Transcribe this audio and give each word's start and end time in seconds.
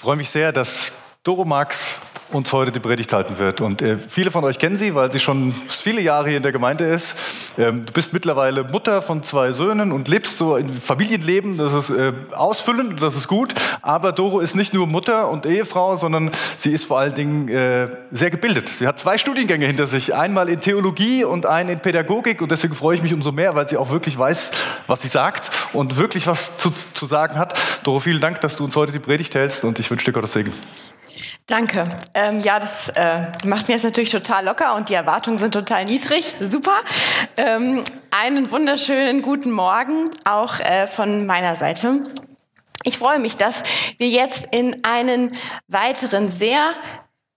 freue 0.00 0.16
mich 0.16 0.30
sehr, 0.30 0.50
dass 0.50 0.94
Doro 1.22 1.44
Max 1.44 1.96
uns 2.32 2.52
heute 2.52 2.72
die 2.72 2.80
Predigt 2.80 3.12
halten 3.12 3.38
wird. 3.38 3.60
Und 3.60 3.82
äh, 3.82 3.98
viele 3.98 4.30
von 4.30 4.44
euch 4.44 4.58
kennen 4.58 4.76
sie, 4.76 4.94
weil 4.94 5.10
sie 5.12 5.20
schon 5.20 5.54
viele 5.68 6.00
Jahre 6.00 6.28
hier 6.28 6.36
in 6.36 6.42
der 6.42 6.52
Gemeinde 6.52 6.84
ist. 6.84 7.16
Ähm, 7.58 7.84
du 7.84 7.92
bist 7.92 8.12
mittlerweile 8.12 8.64
Mutter 8.64 9.02
von 9.02 9.22
zwei 9.22 9.52
Söhnen 9.52 9.92
und 9.92 10.08
lebst 10.08 10.38
so 10.38 10.54
ein 10.54 10.80
Familienleben. 10.80 11.58
Das 11.58 11.74
ist 11.74 11.90
äh, 11.90 12.12
ausfüllend, 12.32 13.02
das 13.02 13.16
ist 13.16 13.28
gut. 13.28 13.54
Aber 13.82 14.12
Doro 14.12 14.40
ist 14.40 14.56
nicht 14.56 14.74
nur 14.74 14.86
Mutter 14.86 15.28
und 15.28 15.46
Ehefrau, 15.46 15.96
sondern 15.96 16.30
sie 16.56 16.72
ist 16.72 16.84
vor 16.84 16.98
allen 16.98 17.14
Dingen 17.14 17.48
äh, 17.48 17.88
sehr 18.12 18.30
gebildet. 18.30 18.68
Sie 18.68 18.86
hat 18.86 18.98
zwei 18.98 19.18
Studiengänge 19.18 19.66
hinter 19.66 19.86
sich. 19.86 20.14
Einmal 20.14 20.48
in 20.48 20.60
Theologie 20.60 21.24
und 21.24 21.46
einen 21.46 21.70
in 21.70 21.80
Pädagogik. 21.80 22.42
Und 22.42 22.50
deswegen 22.50 22.74
freue 22.74 22.96
ich 22.96 23.02
mich 23.02 23.14
umso 23.14 23.32
mehr, 23.32 23.54
weil 23.54 23.68
sie 23.68 23.76
auch 23.76 23.90
wirklich 23.90 24.18
weiß, 24.18 24.52
was 24.86 25.02
sie 25.02 25.08
sagt 25.08 25.50
und 25.72 25.96
wirklich 25.96 26.26
was 26.26 26.56
zu, 26.56 26.72
zu 26.94 27.06
sagen 27.06 27.38
hat. 27.38 27.58
Doro, 27.84 28.00
vielen 28.00 28.20
Dank, 28.20 28.40
dass 28.40 28.56
du 28.56 28.64
uns 28.64 28.76
heute 28.76 28.92
die 28.92 28.98
Predigt 28.98 29.34
hältst 29.34 29.64
und 29.64 29.78
ich 29.78 29.90
wünsche 29.90 30.04
dir 30.04 30.12
Gottes 30.12 30.32
Segen. 30.32 30.52
Danke. 31.46 31.98
Ähm, 32.14 32.40
ja, 32.40 32.58
das 32.58 32.88
äh, 32.90 33.26
macht 33.44 33.68
mir 33.68 33.74
jetzt 33.74 33.84
natürlich 33.84 34.10
total 34.10 34.44
locker 34.44 34.74
und 34.74 34.88
die 34.88 34.94
Erwartungen 34.94 35.38
sind 35.38 35.52
total 35.52 35.84
niedrig. 35.84 36.34
Super. 36.40 36.78
Ähm, 37.36 37.82
einen 38.10 38.50
wunderschönen 38.50 39.22
guten 39.22 39.50
Morgen 39.50 40.10
auch 40.24 40.60
äh, 40.60 40.86
von 40.86 41.26
meiner 41.26 41.56
Seite. 41.56 42.12
Ich 42.84 42.96
freue 42.96 43.18
mich, 43.18 43.36
dass 43.36 43.62
wir 43.98 44.08
jetzt 44.08 44.48
in 44.50 44.84
einen 44.84 45.28
weiteren 45.68 46.30
sehr 46.30 46.72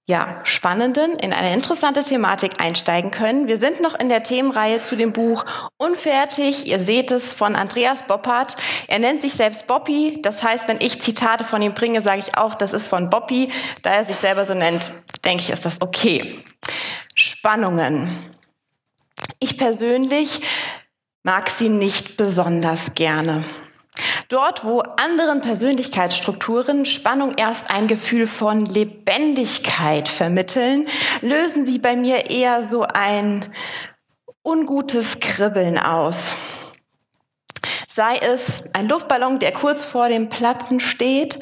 ja, 0.05 0.41
spannenden, 0.43 1.13
in 1.17 1.31
eine 1.31 1.53
interessante 1.53 2.03
Thematik 2.03 2.59
einsteigen 2.59 3.09
können. 3.09 3.47
Wir 3.47 3.57
sind 3.57 3.79
noch 3.79 3.97
in 3.97 4.09
der 4.09 4.21
Themenreihe 4.21 4.81
zu 4.81 4.97
dem 4.97 5.13
Buch 5.13 5.45
Unfertig. 5.77 6.67
Ihr 6.67 6.81
seht 6.81 7.09
es 7.09 7.33
von 7.33 7.55
Andreas 7.55 8.03
Boppert. 8.03 8.57
Er 8.87 8.99
nennt 8.99 9.21
sich 9.21 9.33
selbst 9.33 9.65
Boppi. 9.65 10.19
Das 10.21 10.43
heißt, 10.43 10.67
wenn 10.67 10.81
ich 10.81 11.01
Zitate 11.01 11.45
von 11.45 11.61
ihm 11.61 11.73
bringe, 11.73 12.01
sage 12.01 12.19
ich 12.19 12.37
auch, 12.37 12.55
das 12.55 12.73
ist 12.73 12.89
von 12.89 13.09
Boppi. 13.09 13.49
Da 13.81 13.91
er 13.91 14.05
sich 14.05 14.17
selber 14.17 14.43
so 14.43 14.53
nennt, 14.53 14.89
denke 15.23 15.43
ich, 15.43 15.51
ist 15.51 15.65
das 15.65 15.81
okay. 15.81 16.43
Spannungen. 17.15 18.35
Ich 19.39 19.57
persönlich 19.57 20.41
mag 21.23 21.49
sie 21.49 21.69
nicht 21.69 22.17
besonders 22.17 22.93
gerne. 22.93 23.45
Dort, 24.33 24.63
wo 24.63 24.79
anderen 24.79 25.41
Persönlichkeitsstrukturen 25.41 26.87
Spannung 26.87 27.33
erst 27.37 27.69
ein 27.69 27.85
Gefühl 27.85 28.25
von 28.25 28.65
Lebendigkeit 28.65 30.07
vermitteln, 30.07 30.87
lösen 31.21 31.67
sie 31.67 31.77
bei 31.77 31.95
mir 31.95 32.31
eher 32.31 32.63
so 32.63 32.81
ein 32.81 33.45
ungutes 34.41 35.19
Kribbeln 35.19 35.77
aus. 35.77 36.33
Sei 37.95 38.17
es 38.17 38.73
ein 38.73 38.89
Luftballon, 38.89 39.37
der 39.37 39.51
kurz 39.51 39.85
vor 39.85 40.07
dem 40.07 40.27
Platzen 40.27 40.79
steht, 40.79 41.37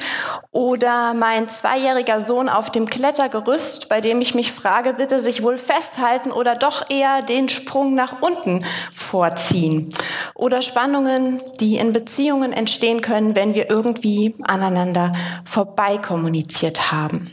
oder 0.50 1.14
mein 1.14 1.48
zweijähriger 1.48 2.20
Sohn 2.20 2.50
auf 2.50 2.70
dem 2.70 2.84
Klettergerüst, 2.84 3.88
bei 3.88 4.02
dem 4.02 4.20
ich 4.20 4.34
mich 4.34 4.52
frage, 4.52 4.92
bitte 4.92 5.20
sich 5.20 5.42
wohl 5.42 5.56
festhalten 5.56 6.30
oder 6.30 6.54
doch 6.54 6.90
eher 6.90 7.22
den 7.22 7.48
Sprung 7.48 7.94
nach 7.94 8.20
unten 8.20 8.66
vorziehen. 8.94 9.88
Oder 10.34 10.60
Spannungen, 10.60 11.40
die 11.58 11.76
in 11.76 11.94
Beziehungen 11.94 12.52
entstehen 12.52 13.00
können, 13.00 13.34
wenn 13.34 13.54
wir 13.54 13.70
irgendwie 13.70 14.36
aneinander 14.44 15.12
vorbeikommuniziert 15.46 16.92
haben. 16.92 17.32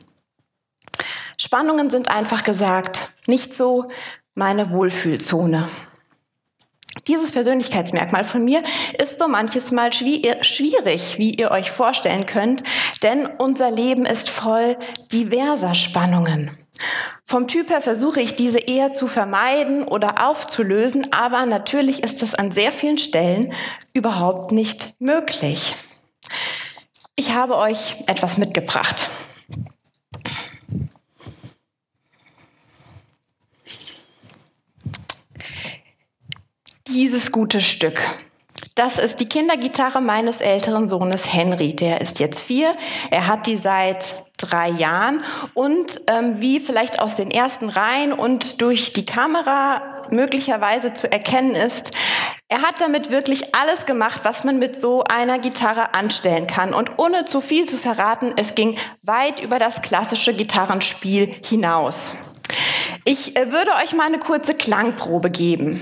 Spannungen 1.37 1.89
sind 1.89 2.07
einfach 2.07 2.43
gesagt 2.43 3.13
nicht 3.27 3.53
so 3.53 3.87
meine 4.33 4.71
Wohlfühlzone. 4.71 5.67
Dieses 7.09 7.31
Persönlichkeitsmerkmal 7.31 8.23
von 8.23 8.45
mir 8.45 8.61
ist 9.01 9.17
so 9.17 9.27
manches 9.27 9.71
Mal 9.71 9.91
schwierig, 9.91 11.17
wie 11.17 11.31
ihr 11.31 11.49
euch 11.49 11.71
vorstellen 11.71 12.27
könnt, 12.27 12.61
denn 13.01 13.25
unser 13.25 13.71
Leben 13.71 14.05
ist 14.05 14.29
voll 14.29 14.77
diverser 15.11 15.73
Spannungen. 15.73 16.55
Vom 17.25 17.47
Typ 17.47 17.71
her 17.71 17.81
versuche 17.81 18.21
ich 18.21 18.35
diese 18.35 18.59
eher 18.59 18.91
zu 18.91 19.07
vermeiden 19.07 19.83
oder 19.85 20.29
aufzulösen, 20.29 21.11
aber 21.11 21.47
natürlich 21.47 22.03
ist 22.03 22.21
es 22.21 22.35
an 22.35 22.51
sehr 22.51 22.71
vielen 22.71 22.99
Stellen 22.99 23.53
überhaupt 23.93 24.51
nicht 24.51 24.93
möglich. 24.99 25.73
Ich 27.15 27.33
habe 27.33 27.57
euch 27.57 27.95
etwas 28.05 28.37
mitgebracht. 28.37 29.09
Dieses 36.89 37.31
gute 37.31 37.61
Stück. 37.61 38.01
Das 38.75 38.97
ist 38.97 39.19
die 39.19 39.27
Kindergitarre 39.27 40.01
meines 40.01 40.41
älteren 40.41 40.87
Sohnes 40.87 41.31
Henry. 41.31 41.75
Der 41.75 42.01
ist 42.01 42.19
jetzt 42.19 42.41
vier. 42.41 42.69
Er 43.09 43.27
hat 43.27 43.45
die 43.45 43.57
seit 43.57 44.15
drei 44.37 44.69
Jahren 44.69 45.21
und 45.53 46.01
ähm, 46.07 46.41
wie 46.41 46.59
vielleicht 46.59 46.99
aus 46.99 47.15
den 47.15 47.29
ersten 47.29 47.69
Reihen 47.69 48.13
und 48.13 48.61
durch 48.61 48.93
die 48.93 49.05
Kamera 49.05 49.81
möglicherweise 50.11 50.93
zu 50.93 51.11
erkennen 51.11 51.55
ist, 51.55 51.91
er 52.47 52.61
hat 52.61 52.81
damit 52.81 53.11
wirklich 53.11 53.53
alles 53.53 53.85
gemacht, 53.85 54.21
was 54.23 54.43
man 54.43 54.57
mit 54.57 54.79
so 54.79 55.03
einer 55.03 55.39
Gitarre 55.39 55.93
anstellen 55.93 56.47
kann. 56.47 56.73
Und 56.73 56.97
ohne 56.97 57.25
zu 57.25 57.41
viel 57.41 57.65
zu 57.65 57.77
verraten, 57.77 58.33
es 58.37 58.55
ging 58.55 58.77
weit 59.03 59.39
über 59.39 59.59
das 59.59 59.81
klassische 59.81 60.33
Gitarrenspiel 60.33 61.35
hinaus. 61.45 62.13
Ich 63.05 63.35
äh, 63.35 63.51
würde 63.51 63.71
euch 63.83 63.93
mal 63.93 64.07
eine 64.07 64.19
kurze 64.19 64.53
Klangprobe 64.53 65.29
geben. 65.29 65.81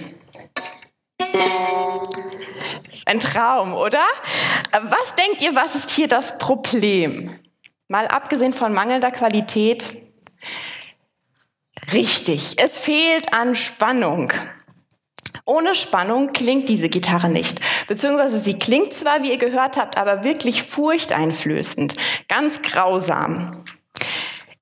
Das 2.85 2.99
ist 2.99 3.07
ein 3.07 3.19
Traum, 3.19 3.73
oder? 3.73 4.03
Was 4.71 5.15
denkt 5.15 5.41
ihr, 5.41 5.55
was 5.55 5.75
ist 5.75 5.91
hier 5.91 6.07
das 6.07 6.37
Problem? 6.37 7.39
Mal 7.87 8.07
abgesehen 8.07 8.53
von 8.53 8.73
mangelnder 8.73 9.11
Qualität. 9.11 9.89
Richtig, 11.93 12.55
es 12.61 12.77
fehlt 12.77 13.33
an 13.33 13.55
Spannung. 13.55 14.33
Ohne 15.45 15.75
Spannung 15.75 16.33
klingt 16.33 16.67
diese 16.67 16.89
Gitarre 16.89 17.29
nicht. 17.29 17.59
Beziehungsweise 17.87 18.39
sie 18.39 18.59
klingt 18.59 18.93
zwar, 18.93 19.23
wie 19.23 19.31
ihr 19.31 19.37
gehört 19.37 19.77
habt, 19.77 19.95
aber 19.97 20.25
wirklich 20.25 20.63
furchteinflößend, 20.63 21.93
ganz 22.27 22.61
grausam. 22.61 23.63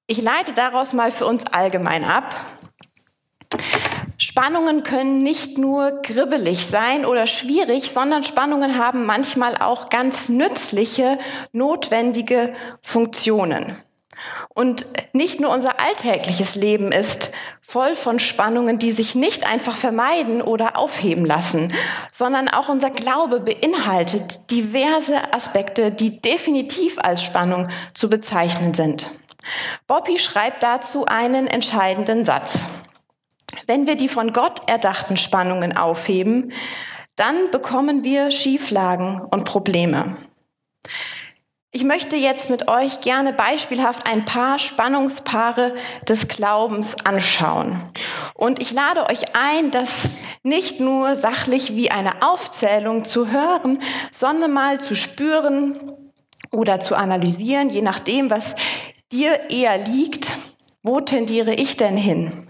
Ich 0.06 0.22
leite 0.22 0.54
daraus 0.54 0.94
mal 0.94 1.10
für 1.10 1.26
uns 1.26 1.46
allgemein 1.52 2.04
ab. 2.04 2.36
Spannungen 4.18 4.84
können 4.84 5.18
nicht 5.18 5.58
nur 5.58 6.02
kribbelig 6.02 6.68
sein 6.68 7.06
oder 7.06 7.28
schwierig, 7.28 7.92
sondern 7.92 8.24
Spannungen 8.24 8.78
haben 8.78 9.06
manchmal 9.06 9.58
auch 9.58 9.90
ganz 9.90 10.30
nützliche, 10.30 11.20
notwendige 11.52 12.54
Funktionen. 12.82 13.78
Und 14.50 14.86
nicht 15.14 15.42
nur 15.42 15.52
unser 15.52 15.82
alltägliches 15.82 16.56
Leben 16.56 16.94
ist 16.94 17.32
voll 17.62 17.96
von 17.96 18.20
Spannungen, 18.20 18.80
die 18.80 18.92
sich 18.92 19.14
nicht 19.14 19.46
einfach 19.46 19.76
vermeiden 19.76 20.42
oder 20.42 20.78
aufheben 20.78 21.26
lassen, 21.26 21.74
sondern 22.12 22.48
auch 22.48 22.70
unser 22.70 22.90
Glaube 22.90 23.42
beinhaltet 23.42 24.50
diverse 24.52 25.34
Aspekte, 25.34 25.92
die 25.92 26.22
definitiv 26.22 26.98
als 27.00 27.22
Spannung 27.22 27.68
zu 27.94 28.10
bezeichnen 28.10 28.74
sind. 28.74 29.08
Bobby 29.88 30.18
schreibt 30.18 30.64
dazu 30.64 31.06
einen 31.06 31.48
entscheidenden 31.48 32.24
Satz. 32.24 32.64
Wenn 33.68 33.88
wir 33.88 33.96
die 33.96 34.10
von 34.10 34.32
Gott 34.32 34.68
erdachten 34.68 35.18
Spannungen 35.18 35.76
aufheben, 35.78 36.52
dann 37.16 37.52
bekommen 37.52 38.04
wir 38.04 38.32
Schieflagen 38.32 39.22
und 39.22 39.46
Probleme. 39.46 40.18
Ich 41.72 41.84
möchte 41.84 42.16
jetzt 42.16 42.50
mit 42.50 42.70
euch 42.70 43.02
gerne 43.02 43.34
beispielhaft 43.34 44.08
ein 44.08 44.24
paar 44.24 44.60
Spannungspaare 44.60 45.76
des 46.08 46.30
Glaubens 46.30 47.06
anschauen. 47.06 47.82
Und 48.34 48.62
ich 48.62 48.72
lade 48.72 49.10
euch 49.10 49.36
ein, 49.36 49.72
das 49.72 50.08
nicht 50.42 50.80
nur 50.80 51.18
sachlich 51.18 51.76
wie 51.76 51.92
eine 51.92 52.22
Aufzählung 52.22 53.04
zu 53.04 53.30
hören, 53.30 53.82
sondern 54.14 54.54
mal 54.54 54.80
zu 54.80 54.96
spüren 54.96 55.92
oder 56.50 56.80
zu 56.80 56.96
analysieren, 56.96 57.70
je 57.70 57.82
nachdem, 57.82 58.32
was 58.32 58.56
dir 59.12 59.50
eher 59.50 59.78
liegt. 59.78 60.32
Wo 60.82 61.02
tendiere 61.02 61.56
ich 61.56 61.76
denn 61.76 61.98
hin? 61.98 62.45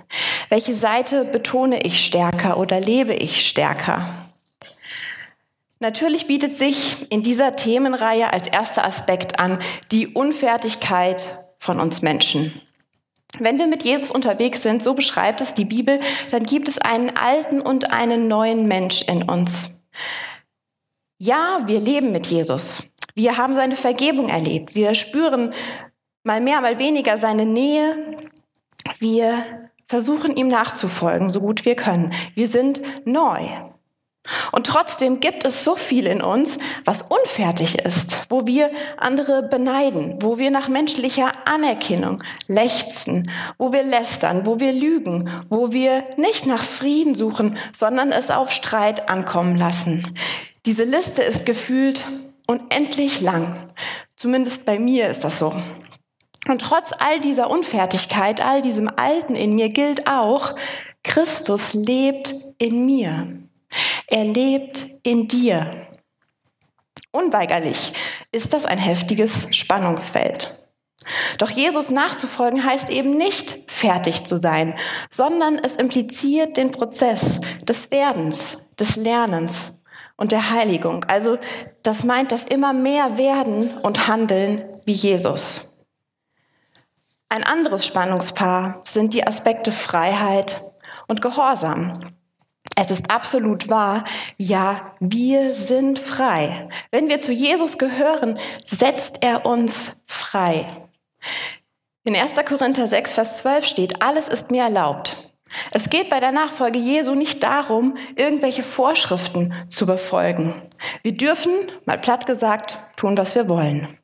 Welche 0.50 0.76
Seite 0.76 1.26
betone 1.26 1.82
ich 1.82 2.06
stärker 2.06 2.58
oder 2.58 2.80
lebe 2.80 3.14
ich 3.14 3.48
stärker? 3.48 4.26
Natürlich 5.80 6.28
bietet 6.28 6.58
sich 6.58 7.12
in 7.12 7.22
dieser 7.22 7.56
Themenreihe 7.56 8.32
als 8.32 8.48
erster 8.48 8.86
Aspekt 8.86 9.40
an 9.40 9.60
die 9.92 10.08
Unfertigkeit 10.08 11.28
von 11.58 11.80
uns 11.80 12.02
Menschen. 12.02 12.62
Wenn 13.40 13.58
wir 13.58 13.68
mit 13.68 13.84
Jesus 13.84 14.12
unterwegs 14.12 14.64
sind, 14.64 14.84
so 14.84 14.94
beschreibt 14.94 15.42
es 15.42 15.54
die 15.54 15.66
Bibel, 15.66 16.00
dann 16.32 16.46
gibt 16.46 16.70
es 16.70 16.78
einen 16.78 17.16
alten 17.18 17.60
und 17.60 17.92
einen 17.92 18.28
neuen 18.28 18.68
Mensch 18.68 19.02
in 19.04 19.24
uns. 19.24 19.82
Ja, 21.18 21.62
wir 21.66 21.80
leben 21.80 22.12
mit 22.12 22.28
Jesus. 22.28 22.92
Wir 23.14 23.38
haben 23.38 23.54
seine 23.54 23.76
Vergebung 23.76 24.30
erlebt. 24.30 24.76
Wir 24.76 24.96
spüren 24.96 25.54
mal 26.24 26.42
mehr, 26.42 26.62
mal 26.62 26.80
weniger 26.80 27.18
seine 27.18 27.46
Nähe. 27.46 28.18
Wir 29.00 29.70
versuchen 29.88 30.36
ihm 30.36 30.48
nachzufolgen, 30.48 31.30
so 31.30 31.40
gut 31.40 31.66
wir 31.66 31.76
können. 31.76 32.12
Wir 32.34 32.48
sind 32.48 32.82
neu. 33.06 33.48
Und 34.52 34.66
trotzdem 34.66 35.20
gibt 35.20 35.46
es 35.46 35.64
so 35.64 35.76
viel 35.76 36.08
in 36.08 36.22
uns, 36.22 36.58
was 36.84 37.04
unfertig 37.04 37.80
ist, 37.86 38.18
wo 38.30 38.48
wir 38.48 38.72
andere 38.98 39.44
beneiden, 39.44 40.18
wo 40.22 40.38
wir 40.40 40.50
nach 40.50 40.68
menschlicher 40.68 41.32
Anerkennung 41.46 42.24
lechzen, 42.48 43.30
wo 43.58 43.72
wir 43.72 43.84
lästern, 43.84 44.46
wo 44.46 44.60
wir 44.60 44.74
lügen, 44.74 45.30
wo 45.50 45.72
wir 45.72 46.04
nicht 46.18 46.48
nach 46.48 46.64
Frieden 46.64 47.14
suchen, 47.14 47.58
sondern 47.76 48.12
es 48.12 48.32
auf 48.32 48.52
Streit 48.52 49.10
ankommen 49.10 49.58
lassen. 49.58 50.08
Diese 50.66 50.84
Liste 50.84 51.22
ist 51.22 51.46
gefühlt 51.46 52.04
unendlich 52.48 53.22
lang. 53.22 53.56
Zumindest 54.16 54.66
bei 54.66 54.80
mir 54.80 55.10
ist 55.10 55.24
das 55.24 55.38
so. 55.38 55.54
Und 56.48 56.62
trotz 56.62 56.92
all 56.98 57.20
dieser 57.20 57.50
Unfertigkeit, 57.50 58.44
all 58.44 58.62
diesem 58.62 58.90
Alten 58.96 59.36
in 59.36 59.56
mir 59.56 59.70
gilt 59.70 60.08
auch, 60.08 60.56
Christus 61.04 61.74
lebt 61.74 62.34
in 62.58 62.86
mir. 62.86 63.30
Er 64.08 64.26
lebt 64.26 64.86
in 65.04 65.28
dir. 65.28 65.88
Unweigerlich 67.12 67.94
ist 68.32 68.54
das 68.54 68.66
ein 68.66 68.78
heftiges 68.78 69.48
Spannungsfeld. 69.56 70.60
Doch 71.38 71.50
Jesus 71.50 71.90
nachzufolgen 71.90 72.64
heißt 72.64 72.90
eben 72.90 73.12
nicht 73.12 73.72
fertig 73.72 74.26
zu 74.26 74.38
sein, 74.38 74.76
sondern 75.10 75.60
es 75.60 75.76
impliziert 75.76 76.58
den 76.58 76.72
Prozess 76.72 77.40
des 77.64 77.92
Werdens, 77.92 78.72
des 78.76 78.96
Lernens 78.96 79.78
und 80.18 80.32
der 80.32 80.50
Heiligung. 80.50 81.04
Also 81.06 81.38
das 81.84 82.04
meint 82.04 82.32
das 82.32 82.44
immer 82.44 82.74
mehr 82.74 83.18
Werden 83.18 83.78
und 83.78 84.08
Handeln 84.08 84.64
wie 84.86 84.94
Jesus. 84.94 85.75
Ein 87.30 87.44
anderes 87.44 87.86
Spannungspaar 87.86 88.82
sind 88.88 89.14
die 89.14 89.26
Aspekte 89.26 89.72
Freiheit 89.72 90.62
und 91.08 91.22
Gehorsam. 91.22 92.00
Es 92.76 92.92
ist 92.92 93.10
absolut 93.10 93.70
wahr, 93.70 94.04
ja, 94.38 94.94
wir 95.00 95.54
sind 95.54 95.98
frei. 95.98 96.70
Wenn 96.92 97.10
wir 97.10 97.22
zu 97.22 97.32
Jesus 97.32 97.78
gehören, 97.78 98.38
setzt 98.66 99.24
er 99.24 99.46
uns 99.46 100.04
frei. 100.08 100.68
In 102.04 102.16
1. 102.16 102.34
Korinther 102.46 102.86
6, 102.86 103.14
Vers 103.14 103.38
12 103.38 103.66
steht, 103.66 104.02
alles 104.02 104.28
ist 104.28 104.52
mir 104.52 104.64
erlaubt. 104.64 105.32
Es 105.72 105.90
geht 105.90 106.10
bei 106.10 106.20
der 106.20 106.32
Nachfolge 106.32 106.78
Jesu 106.78 107.16
nicht 107.16 107.42
darum, 107.44 107.98
irgendwelche 108.16 108.62
Vorschriften 108.62 109.54
zu 109.70 109.86
befolgen. 109.86 110.62
Wir 111.02 111.14
dürfen, 111.14 111.52
mal 111.86 111.98
platt 111.98 112.26
gesagt, 112.26 112.78
tun, 112.98 113.18
was 113.18 113.36
wir 113.36 113.48
wollen. 113.48 113.98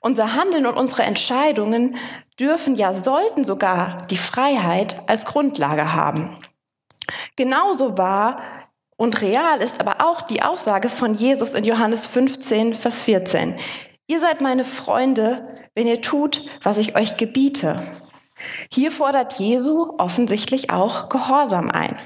Unser 0.00 0.34
Handeln 0.34 0.66
und 0.66 0.76
unsere 0.76 1.02
Entscheidungen 1.02 1.96
dürfen 2.38 2.74
ja, 2.74 2.92
sollten 2.92 3.44
sogar 3.44 3.98
die 4.10 4.16
Freiheit 4.16 5.08
als 5.08 5.24
Grundlage 5.24 5.92
haben. 5.92 6.38
Genauso 7.36 7.96
wahr 7.98 8.40
und 8.96 9.20
real 9.20 9.60
ist 9.60 9.80
aber 9.80 10.04
auch 10.04 10.22
die 10.22 10.42
Aussage 10.42 10.88
von 10.88 11.14
Jesus 11.14 11.54
in 11.54 11.64
Johannes 11.64 12.06
15, 12.06 12.74
Vers 12.74 13.02
14. 13.02 13.56
Ihr 14.06 14.20
seid 14.20 14.40
meine 14.40 14.64
Freunde, 14.64 15.54
wenn 15.74 15.86
ihr 15.86 16.00
tut, 16.00 16.42
was 16.62 16.78
ich 16.78 16.96
euch 16.96 17.16
gebiete. 17.16 17.92
Hier 18.70 18.90
fordert 18.90 19.34
Jesu 19.34 19.94
offensichtlich 19.98 20.70
auch 20.70 21.08
Gehorsam 21.08 21.70
ein. 21.70 21.98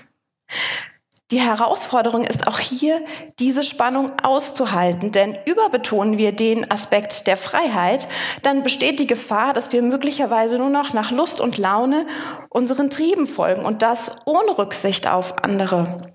Die 1.30 1.40
Herausforderung 1.40 2.24
ist 2.24 2.48
auch 2.48 2.58
hier, 2.58 3.04
diese 3.38 3.62
Spannung 3.62 4.10
auszuhalten, 4.24 5.12
denn 5.12 5.38
überbetonen 5.46 6.18
wir 6.18 6.32
den 6.32 6.68
Aspekt 6.72 7.28
der 7.28 7.36
Freiheit, 7.36 8.08
dann 8.42 8.64
besteht 8.64 8.98
die 8.98 9.06
Gefahr, 9.06 9.52
dass 9.52 9.72
wir 9.72 9.80
möglicherweise 9.82 10.58
nur 10.58 10.70
noch 10.70 10.92
nach 10.92 11.12
Lust 11.12 11.40
und 11.40 11.56
Laune 11.56 12.04
unseren 12.48 12.90
Trieben 12.90 13.28
folgen 13.28 13.64
und 13.64 13.82
das 13.82 14.10
ohne 14.24 14.58
Rücksicht 14.58 15.08
auf 15.08 15.44
andere, 15.44 16.10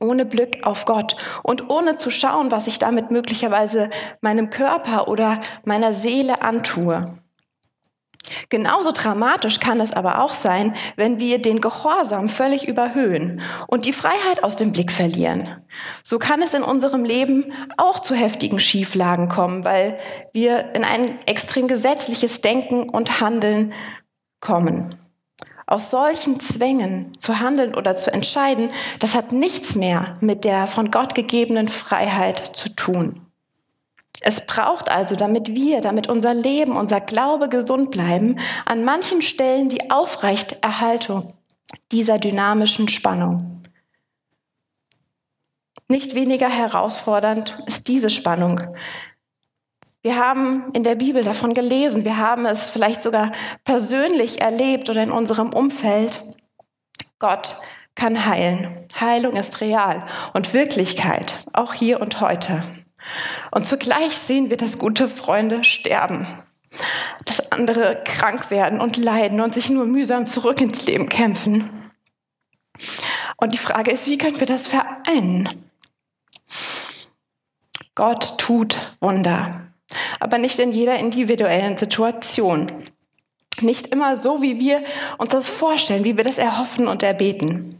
ohne 0.00 0.24
Blick 0.24 0.66
auf 0.66 0.84
Gott 0.84 1.16
und 1.44 1.70
ohne 1.70 1.96
zu 1.96 2.10
schauen, 2.10 2.50
was 2.50 2.66
ich 2.66 2.80
damit 2.80 3.12
möglicherweise 3.12 3.88
meinem 4.20 4.50
Körper 4.50 5.06
oder 5.06 5.40
meiner 5.64 5.94
Seele 5.94 6.42
antue. 6.42 7.19
Genauso 8.48 8.92
dramatisch 8.92 9.60
kann 9.60 9.80
es 9.80 9.92
aber 9.92 10.22
auch 10.22 10.34
sein, 10.34 10.74
wenn 10.96 11.18
wir 11.18 11.40
den 11.40 11.60
Gehorsam 11.60 12.28
völlig 12.28 12.66
überhöhen 12.66 13.40
und 13.66 13.84
die 13.84 13.92
Freiheit 13.92 14.42
aus 14.42 14.56
dem 14.56 14.72
Blick 14.72 14.92
verlieren. 14.92 15.48
So 16.02 16.18
kann 16.18 16.42
es 16.42 16.54
in 16.54 16.62
unserem 16.62 17.04
Leben 17.04 17.52
auch 17.76 18.00
zu 18.00 18.14
heftigen 18.14 18.60
Schieflagen 18.60 19.28
kommen, 19.28 19.64
weil 19.64 19.98
wir 20.32 20.74
in 20.74 20.84
ein 20.84 21.18
extrem 21.26 21.68
gesetzliches 21.68 22.40
Denken 22.40 22.88
und 22.88 23.20
Handeln 23.20 23.72
kommen. 24.40 24.96
Aus 25.66 25.90
solchen 25.90 26.40
Zwängen 26.40 27.16
zu 27.16 27.38
handeln 27.38 27.76
oder 27.76 27.96
zu 27.96 28.12
entscheiden, 28.12 28.70
das 28.98 29.14
hat 29.14 29.30
nichts 29.30 29.76
mehr 29.76 30.14
mit 30.20 30.42
der 30.44 30.66
von 30.66 30.90
Gott 30.90 31.14
gegebenen 31.14 31.68
Freiheit 31.68 32.56
zu 32.56 32.74
tun. 32.74 33.29
Es 34.20 34.46
braucht 34.46 34.90
also, 34.90 35.14
damit 35.14 35.54
wir, 35.54 35.80
damit 35.80 36.08
unser 36.08 36.34
Leben, 36.34 36.76
unser 36.76 37.00
Glaube 37.00 37.48
gesund 37.48 37.90
bleiben, 37.90 38.38
an 38.66 38.84
manchen 38.84 39.22
Stellen 39.22 39.68
die 39.68 39.90
Aufrechterhaltung 39.90 41.28
dieser 41.90 42.18
dynamischen 42.18 42.88
Spannung. 42.88 43.62
Nicht 45.88 46.14
weniger 46.14 46.48
herausfordernd 46.48 47.58
ist 47.66 47.88
diese 47.88 48.10
Spannung. 48.10 48.60
Wir 50.02 50.16
haben 50.16 50.70
in 50.72 50.84
der 50.84 50.94
Bibel 50.94 51.22
davon 51.22 51.52
gelesen, 51.52 52.04
wir 52.04 52.16
haben 52.16 52.46
es 52.46 52.70
vielleicht 52.70 53.02
sogar 53.02 53.32
persönlich 53.64 54.40
erlebt 54.40 54.88
oder 54.88 55.02
in 55.02 55.10
unserem 55.10 55.52
Umfeld. 55.52 56.20
Gott 57.18 57.56
kann 57.94 58.24
heilen. 58.24 58.86
Heilung 58.98 59.36
ist 59.36 59.60
real 59.60 60.06
und 60.32 60.54
Wirklichkeit, 60.54 61.44
auch 61.52 61.74
hier 61.74 62.00
und 62.00 62.20
heute. 62.20 62.62
Und 63.50 63.66
zugleich 63.66 64.12
sehen 64.12 64.50
wir, 64.50 64.56
dass 64.56 64.78
gute 64.78 65.08
Freunde 65.08 65.64
sterben, 65.64 66.26
dass 67.26 67.50
andere 67.52 68.02
krank 68.04 68.50
werden 68.50 68.80
und 68.80 68.96
leiden 68.96 69.40
und 69.40 69.54
sich 69.54 69.70
nur 69.70 69.86
mühsam 69.86 70.26
zurück 70.26 70.60
ins 70.60 70.86
Leben 70.86 71.08
kämpfen. 71.08 71.68
Und 73.36 73.54
die 73.54 73.58
Frage 73.58 73.90
ist, 73.90 74.06
wie 74.06 74.18
können 74.18 74.38
wir 74.38 74.46
das 74.46 74.68
vereinen? 74.68 75.48
Gott 77.94 78.38
tut 78.38 78.96
Wunder, 79.00 79.68
aber 80.20 80.38
nicht 80.38 80.58
in 80.58 80.72
jeder 80.72 80.98
individuellen 80.98 81.76
Situation. 81.76 82.66
Nicht 83.60 83.88
immer 83.88 84.16
so, 84.16 84.42
wie 84.42 84.58
wir 84.58 84.82
uns 85.18 85.32
das 85.32 85.48
vorstellen, 85.48 86.04
wie 86.04 86.16
wir 86.16 86.24
das 86.24 86.38
erhoffen 86.38 86.88
und 86.88 87.02
erbeten. 87.02 87.76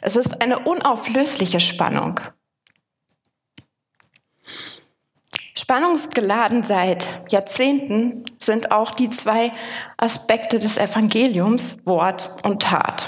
Es 0.00 0.16
ist 0.16 0.40
eine 0.42 0.60
unauflösliche 0.60 1.60
Spannung. 1.60 2.20
Spannungsgeladen 5.70 6.64
seit 6.64 7.06
Jahrzehnten 7.28 8.24
sind 8.38 8.72
auch 8.72 8.92
die 8.92 9.10
zwei 9.10 9.52
Aspekte 9.98 10.58
des 10.58 10.78
Evangeliums, 10.78 11.76
Wort 11.84 12.30
und 12.42 12.62
Tat. 12.62 13.04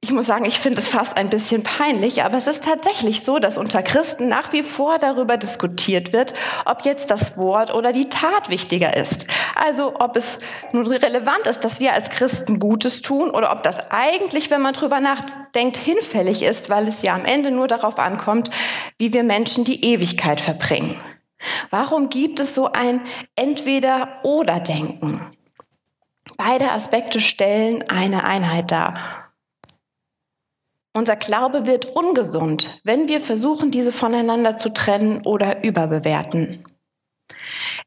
Ich 0.00 0.12
muss 0.12 0.26
sagen, 0.26 0.46
ich 0.46 0.58
finde 0.58 0.78
es 0.78 0.88
fast 0.88 1.18
ein 1.18 1.28
bisschen 1.28 1.62
peinlich, 1.62 2.24
aber 2.24 2.38
es 2.38 2.46
ist 2.46 2.64
tatsächlich 2.64 3.22
so, 3.22 3.38
dass 3.38 3.58
unter 3.58 3.82
Christen 3.82 4.28
nach 4.28 4.54
wie 4.54 4.62
vor 4.62 4.96
darüber 4.96 5.36
diskutiert 5.36 6.14
wird, 6.14 6.32
ob 6.64 6.86
jetzt 6.86 7.10
das 7.10 7.36
Wort 7.36 7.74
oder 7.74 7.92
die 7.92 8.08
Tat 8.08 8.48
wichtiger 8.48 8.96
ist. 8.96 9.26
Also 9.54 9.96
ob 10.00 10.16
es 10.16 10.38
nun 10.72 10.86
relevant 10.86 11.46
ist, 11.46 11.60
dass 11.60 11.80
wir 11.80 11.92
als 11.92 12.08
Christen 12.08 12.58
Gutes 12.58 13.02
tun 13.02 13.28
oder 13.28 13.52
ob 13.52 13.62
das 13.62 13.90
eigentlich, 13.90 14.50
wenn 14.50 14.62
man 14.62 14.72
drüber 14.72 15.00
nachdenkt, 15.00 15.76
hinfällig 15.76 16.42
ist, 16.42 16.70
weil 16.70 16.88
es 16.88 17.02
ja 17.02 17.12
am 17.12 17.26
Ende 17.26 17.50
nur 17.50 17.68
darauf 17.68 17.98
ankommt, 17.98 18.50
wie 18.96 19.12
wir 19.12 19.22
Menschen 19.22 19.64
die 19.64 19.84
Ewigkeit 19.84 20.40
verbringen. 20.40 20.98
Warum 21.70 22.08
gibt 22.08 22.40
es 22.40 22.54
so 22.54 22.72
ein 22.72 23.02
Entweder-Oder-Denken? 23.36 25.36
Beide 26.36 26.72
Aspekte 26.72 27.20
stellen 27.20 27.88
eine 27.88 28.24
Einheit 28.24 28.70
dar. 28.70 29.32
Unser 30.92 31.16
Glaube 31.16 31.66
wird 31.66 31.94
ungesund, 31.94 32.80
wenn 32.82 33.08
wir 33.08 33.20
versuchen, 33.20 33.70
diese 33.70 33.92
voneinander 33.92 34.56
zu 34.56 34.72
trennen 34.72 35.24
oder 35.24 35.62
überbewerten. 35.62 36.64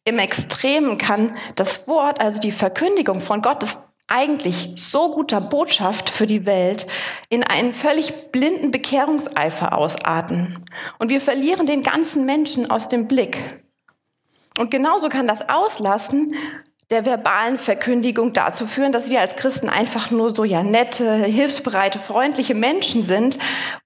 Im 0.05 0.19
Extremen 0.19 0.97
kann 0.97 1.35
das 1.55 1.87
Wort, 1.87 2.21
also 2.21 2.39
die 2.39 2.51
Verkündigung 2.51 3.19
von 3.19 3.41
Gottes 3.41 3.89
eigentlich 4.07 4.73
so 4.77 5.11
guter 5.11 5.41
Botschaft 5.41 6.09
für 6.09 6.27
die 6.27 6.45
Welt 6.45 6.85
in 7.29 7.43
einen 7.43 7.73
völlig 7.73 8.31
blinden 8.31 8.71
Bekehrungseifer 8.71 9.77
ausarten. 9.77 10.65
Und 10.99 11.09
wir 11.09 11.21
verlieren 11.21 11.65
den 11.65 11.83
ganzen 11.83 12.25
Menschen 12.25 12.69
aus 12.69 12.89
dem 12.89 13.07
Blick. 13.07 13.63
Und 14.57 14.69
genauso 14.71 15.09
kann 15.09 15.27
das 15.27 15.49
Auslassen 15.49 16.35
der 16.89 17.05
verbalen 17.05 17.57
Verkündigung 17.57 18.33
dazu 18.33 18.67
führen, 18.67 18.91
dass 18.91 19.09
wir 19.09 19.19
als 19.19 19.35
Christen 19.35 19.69
einfach 19.69 20.11
nur 20.11 20.35
so 20.35 20.43
ja 20.43 20.61
nette, 20.61 21.15
hilfsbereite, 21.15 21.97
freundliche 21.97 22.53
Menschen 22.53 23.03
sind, 23.03 23.39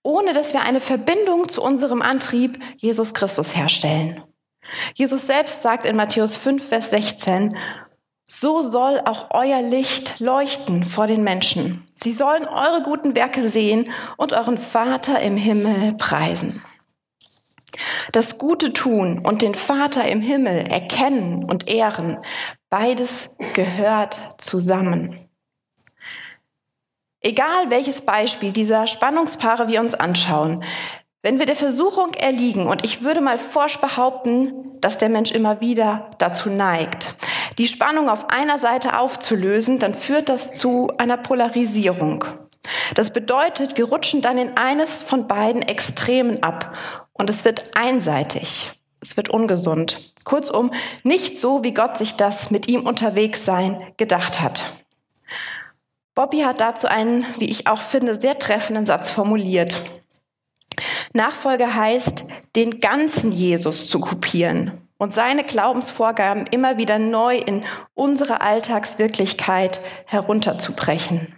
ohne 0.04 0.34
dass 0.34 0.54
wir 0.54 0.62
eine 0.62 0.82
Verbindung 0.82 1.48
zu 1.48 1.62
unserem 1.62 2.02
Antrieb 2.02 2.60
Jesus 2.76 3.14
Christus 3.14 3.56
herstellen. 3.56 4.24
Jesus 4.94 5.26
selbst 5.26 5.62
sagt 5.62 5.86
in 5.86 5.96
Matthäus 5.96 6.36
5, 6.36 6.68
Vers 6.68 6.90
16, 6.90 7.56
so 8.28 8.62
soll 8.62 9.02
auch 9.06 9.28
euer 9.32 9.62
Licht 9.62 10.20
leuchten 10.20 10.84
vor 10.84 11.08
den 11.08 11.24
Menschen. 11.24 11.88
Sie 11.96 12.12
sollen 12.12 12.46
eure 12.46 12.82
guten 12.84 13.16
Werke 13.16 13.42
sehen 13.48 13.90
und 14.18 14.34
euren 14.34 14.58
Vater 14.58 15.22
im 15.22 15.38
Himmel 15.38 15.94
preisen. 15.94 16.64
Das 18.12 18.38
Gute 18.38 18.74
tun 18.74 19.20
und 19.20 19.42
den 19.42 19.56
Vater 19.56 20.08
im 20.08 20.22
Himmel 20.22 20.68
erkennen 20.68 21.46
und 21.46 21.68
ehren, 21.70 22.18
beides 22.70 23.38
gehört 23.54 24.20
zusammen. 24.38 25.30
Egal 27.22 27.70
welches 27.70 28.02
Beispiel 28.02 28.52
dieser 28.52 28.88
Spannungspaare 28.88 29.68
wir 29.70 29.80
uns 29.80 29.96
anschauen, 29.96 30.64
wenn 31.24 31.40
wir 31.40 31.46
der 31.46 31.56
Versuchung 31.56 32.14
erliegen, 32.14 32.68
und 32.68 32.86
ich 32.86 33.02
würde 33.02 33.22
mal 33.22 33.38
forsch 33.38 33.80
behaupten, 33.80 34.66
dass 34.80 34.98
der 34.98 35.10
Mensch 35.10 35.32
immer 35.32 35.60
wieder 35.62 36.10
dazu 36.20 36.50
neigt, 36.50 37.10
die 37.58 37.68
Spannung 37.68 38.10
auf 38.10 38.30
einer 38.30 38.60
Seite 38.60 39.00
aufzulösen, 39.00 39.80
dann 39.80 39.94
führt 39.94 40.30
das 40.30 40.58
zu 40.58 40.92
einer 40.98 41.18
Polarisierung. 41.18 42.26
Das 42.96 43.12
bedeutet, 43.12 43.78
wir 43.78 43.86
rutschen 43.86 44.22
dann 44.22 44.38
in 44.38 44.58
eines 44.58 44.98
von 44.98 45.28
beiden 45.28 45.62
Extremen 45.62 46.44
ab 46.44 46.78
und 47.14 47.30
es 47.30 47.46
wird 47.46 47.72
einseitig, 47.76 48.72
es 49.02 49.18
wird 49.18 49.30
ungesund. 49.30 50.14
Kurzum, 50.24 50.72
nicht 51.04 51.40
so, 51.40 51.64
wie 51.64 51.74
Gott 51.74 51.98
sich 51.98 52.16
das 52.16 52.52
mit 52.52 52.68
ihm 52.68 52.86
unterwegs 52.86 53.46
sein 53.46 53.82
gedacht 53.96 54.42
hat. 54.42 54.64
Bobby 56.14 56.40
hat 56.40 56.60
dazu 56.60 56.88
einen, 56.88 57.26
wie 57.38 57.50
ich 57.50 57.68
auch 57.68 57.82
finde, 57.82 58.20
sehr 58.20 58.38
treffenden 58.38 58.86
Satz 58.86 59.10
formuliert. 59.10 59.80
Nachfolge 61.14 61.74
heißt, 61.74 62.26
den 62.56 62.82
ganzen 62.82 63.32
Jesus 63.32 63.88
zu 63.88 64.00
kopieren 64.00 64.87
und 64.98 65.14
seine 65.14 65.44
Glaubensvorgaben 65.44 66.48
immer 66.48 66.78
wieder 66.78 67.00
neu 67.00 67.38
in 67.38 67.66
unsere 67.94 68.42
Alltagswirklichkeit 68.42 69.80
herunterzubrechen. 70.06 71.36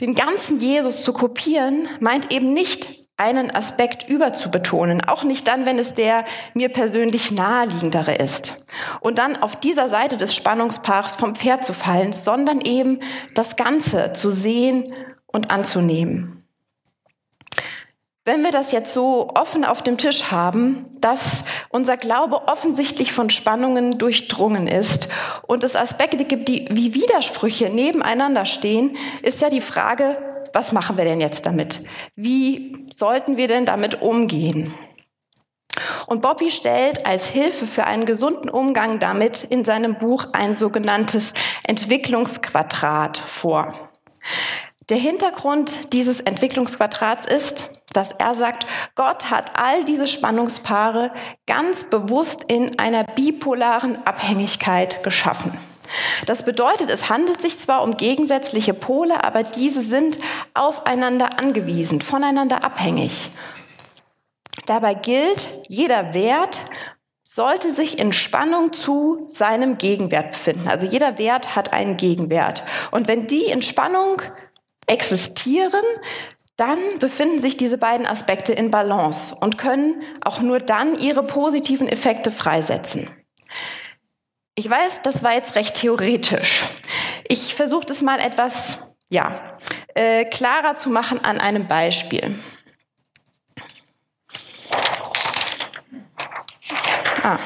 Den 0.00 0.14
ganzen 0.14 0.58
Jesus 0.58 1.02
zu 1.02 1.12
kopieren 1.12 1.88
meint 2.00 2.30
eben 2.30 2.52
nicht, 2.52 3.06
einen 3.18 3.54
Aspekt 3.54 4.08
überzubetonen, 4.08 5.02
auch 5.02 5.24
nicht 5.24 5.48
dann, 5.48 5.64
wenn 5.64 5.78
es 5.78 5.94
der 5.94 6.26
mir 6.52 6.68
persönlich 6.68 7.30
naheliegendere 7.30 8.14
ist. 8.14 8.66
Und 9.00 9.16
dann 9.16 9.36
auf 9.36 9.58
dieser 9.58 9.88
Seite 9.88 10.18
des 10.18 10.34
Spannungspaars 10.34 11.14
vom 11.14 11.34
Pferd 11.34 11.64
zu 11.64 11.72
fallen, 11.72 12.12
sondern 12.12 12.60
eben 12.60 13.00
das 13.34 13.56
Ganze 13.56 14.12
zu 14.12 14.30
sehen 14.30 14.84
und 15.26 15.50
anzunehmen. 15.50 16.45
Wenn 18.26 18.42
wir 18.42 18.50
das 18.50 18.72
jetzt 18.72 18.92
so 18.92 19.30
offen 19.36 19.64
auf 19.64 19.82
dem 19.82 19.98
Tisch 19.98 20.32
haben, 20.32 20.84
dass 21.00 21.44
unser 21.68 21.96
Glaube 21.96 22.48
offensichtlich 22.48 23.12
von 23.12 23.30
Spannungen 23.30 23.98
durchdrungen 23.98 24.66
ist 24.66 25.06
und 25.46 25.62
es 25.62 25.76
Aspekte 25.76 26.24
gibt, 26.24 26.48
die 26.48 26.66
wie 26.72 26.92
Widersprüche 26.92 27.70
nebeneinander 27.70 28.44
stehen, 28.44 28.96
ist 29.22 29.42
ja 29.42 29.48
die 29.48 29.60
Frage, 29.60 30.18
was 30.52 30.72
machen 30.72 30.96
wir 30.96 31.04
denn 31.04 31.20
jetzt 31.20 31.46
damit? 31.46 31.84
Wie 32.16 32.88
sollten 32.92 33.36
wir 33.36 33.46
denn 33.46 33.64
damit 33.64 34.02
umgehen? 34.02 34.74
Und 36.08 36.20
Bobby 36.20 36.50
stellt 36.50 37.06
als 37.06 37.26
Hilfe 37.26 37.68
für 37.68 37.84
einen 37.84 38.06
gesunden 38.06 38.50
Umgang 38.50 38.98
damit 38.98 39.44
in 39.44 39.64
seinem 39.64 39.98
Buch 39.98 40.26
ein 40.32 40.56
sogenanntes 40.56 41.32
Entwicklungsquadrat 41.64 43.18
vor. 43.18 43.92
Der 44.88 44.96
Hintergrund 44.96 45.92
dieses 45.92 46.20
Entwicklungsquadrats 46.20 47.26
ist, 47.26 47.76
dass 47.96 48.12
er 48.12 48.34
sagt, 48.34 48.66
Gott 48.94 49.30
hat 49.30 49.58
all 49.58 49.84
diese 49.84 50.06
Spannungspaare 50.06 51.10
ganz 51.46 51.84
bewusst 51.84 52.44
in 52.48 52.78
einer 52.78 53.04
bipolaren 53.04 54.06
Abhängigkeit 54.06 55.02
geschaffen. 55.02 55.56
Das 56.26 56.44
bedeutet, 56.44 56.90
es 56.90 57.08
handelt 57.08 57.40
sich 57.40 57.58
zwar 57.58 57.82
um 57.82 57.96
gegensätzliche 57.96 58.74
Pole, 58.74 59.22
aber 59.22 59.42
diese 59.42 59.82
sind 59.82 60.18
aufeinander 60.54 61.38
angewiesen, 61.38 62.00
voneinander 62.00 62.64
abhängig. 62.64 63.30
Dabei 64.66 64.94
gilt, 64.94 65.46
jeder 65.68 66.12
Wert 66.12 66.60
sollte 67.22 67.72
sich 67.72 67.98
in 67.98 68.12
Spannung 68.12 68.72
zu 68.72 69.26
seinem 69.28 69.76
Gegenwert 69.76 70.32
befinden. 70.32 70.68
Also 70.68 70.86
jeder 70.86 71.18
Wert 71.18 71.54
hat 71.54 71.72
einen 71.72 71.96
Gegenwert. 71.96 72.62
Und 72.90 73.08
wenn 73.08 73.26
die 73.26 73.44
in 73.44 73.62
Spannung 73.62 74.22
existieren, 74.86 75.84
dann 76.56 76.78
befinden 76.98 77.40
sich 77.40 77.56
diese 77.56 77.78
beiden 77.78 78.06
Aspekte 78.06 78.52
in 78.52 78.70
Balance 78.70 79.34
und 79.34 79.58
können 79.58 80.02
auch 80.24 80.40
nur 80.40 80.58
dann 80.58 80.98
ihre 80.98 81.22
positiven 81.22 81.88
Effekte 81.88 82.30
freisetzen. 82.30 83.10
Ich 84.54 84.68
weiß, 84.68 85.02
das 85.02 85.22
war 85.22 85.34
jetzt 85.34 85.54
recht 85.54 85.74
theoretisch. 85.74 86.64
Ich 87.28 87.54
versuche 87.54 87.84
das 87.84 88.00
mal 88.00 88.18
etwas 88.20 88.96
ja, 89.08 89.58
äh, 89.94 90.24
klarer 90.24 90.76
zu 90.76 90.88
machen 90.88 91.22
an 91.22 91.38
einem 91.38 91.66
Beispiel. 91.66 92.38
Ah, 97.22 97.38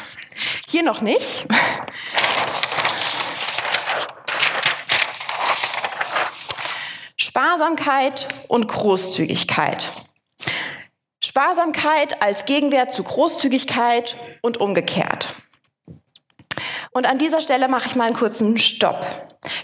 hier 0.69 0.85
noch 0.85 1.01
nicht. 1.01 1.47
Sparsamkeit 7.61 8.27
und 8.49 8.69
Großzügigkeit. 8.69 9.87
Sparsamkeit 11.23 12.23
als 12.23 12.47
Gegenwert 12.47 12.95
zu 12.95 13.03
Großzügigkeit 13.03 14.17
und 14.41 14.57
umgekehrt. 14.57 15.29
Und 16.93 17.05
an 17.05 17.19
dieser 17.19 17.43
Stelle 17.43 17.69
mache 17.69 17.87
ich 17.89 17.97
mal 17.97 18.07
einen 18.07 18.17
kurzen 18.17 18.57
Stopp. 18.57 19.07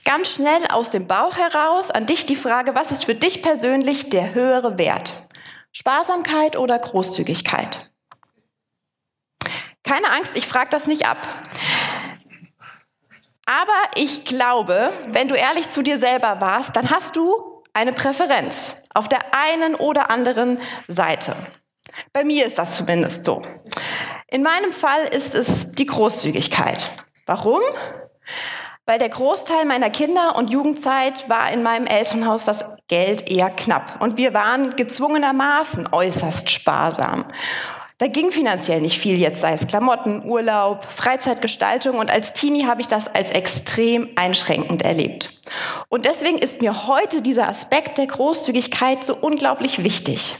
Ganz 0.04 0.34
schnell 0.34 0.66
aus 0.68 0.90
dem 0.90 1.06
Bauch 1.06 1.38
heraus 1.38 1.90
an 1.90 2.04
dich 2.04 2.26
die 2.26 2.36
Frage, 2.36 2.74
was 2.74 2.90
ist 2.90 3.06
für 3.06 3.14
dich 3.14 3.40
persönlich 3.40 4.10
der 4.10 4.34
höhere 4.34 4.76
Wert? 4.76 5.14
Sparsamkeit 5.72 6.58
oder 6.58 6.78
Großzügigkeit? 6.78 7.90
Keine 9.84 10.10
Angst, 10.10 10.36
ich 10.36 10.46
frage 10.46 10.68
das 10.68 10.86
nicht 10.86 11.08
ab. 11.08 11.26
Aber 13.46 13.72
ich 13.94 14.26
glaube, 14.26 14.92
wenn 15.06 15.28
du 15.28 15.34
ehrlich 15.34 15.70
zu 15.70 15.82
dir 15.82 15.98
selber 15.98 16.42
warst, 16.42 16.76
dann 16.76 16.90
hast 16.90 17.16
du 17.16 17.55
eine 17.76 17.92
Präferenz 17.92 18.74
auf 18.94 19.06
der 19.06 19.20
einen 19.32 19.74
oder 19.74 20.10
anderen 20.10 20.58
Seite. 20.88 21.36
Bei 22.12 22.24
mir 22.24 22.46
ist 22.46 22.58
das 22.58 22.74
zumindest 22.74 23.26
so. 23.26 23.42
In 24.28 24.42
meinem 24.42 24.72
Fall 24.72 25.04
ist 25.04 25.34
es 25.34 25.72
die 25.72 25.84
Großzügigkeit. 25.84 26.90
Warum? 27.26 27.60
Weil 28.86 28.98
der 28.98 29.10
Großteil 29.10 29.66
meiner 29.66 29.90
Kinder- 29.90 30.36
und 30.36 30.50
Jugendzeit 30.50 31.28
war 31.28 31.50
in 31.50 31.62
meinem 31.62 31.86
Elternhaus 31.86 32.44
das 32.44 32.64
Geld 32.88 33.28
eher 33.28 33.50
knapp. 33.50 34.00
Und 34.00 34.16
wir 34.16 34.32
waren 34.32 34.74
gezwungenermaßen 34.76 35.88
äußerst 35.92 36.48
sparsam. 36.48 37.26
Da 37.98 38.08
ging 38.08 38.30
finanziell 38.30 38.82
nicht 38.82 38.98
viel, 38.98 39.18
jetzt 39.18 39.40
sei 39.40 39.54
es 39.54 39.66
Klamotten, 39.66 40.22
Urlaub, 40.28 40.84
Freizeitgestaltung 40.84 41.96
und 41.96 42.10
als 42.10 42.34
Teenie 42.34 42.66
habe 42.66 42.82
ich 42.82 42.88
das 42.88 43.08
als 43.08 43.30
extrem 43.30 44.10
einschränkend 44.16 44.82
erlebt. 44.82 45.40
Und 45.88 46.04
deswegen 46.04 46.36
ist 46.36 46.60
mir 46.60 46.88
heute 46.88 47.22
dieser 47.22 47.48
Aspekt 47.48 47.96
der 47.96 48.06
Großzügigkeit 48.06 49.02
so 49.02 49.16
unglaublich 49.16 49.82
wichtig. 49.82 50.34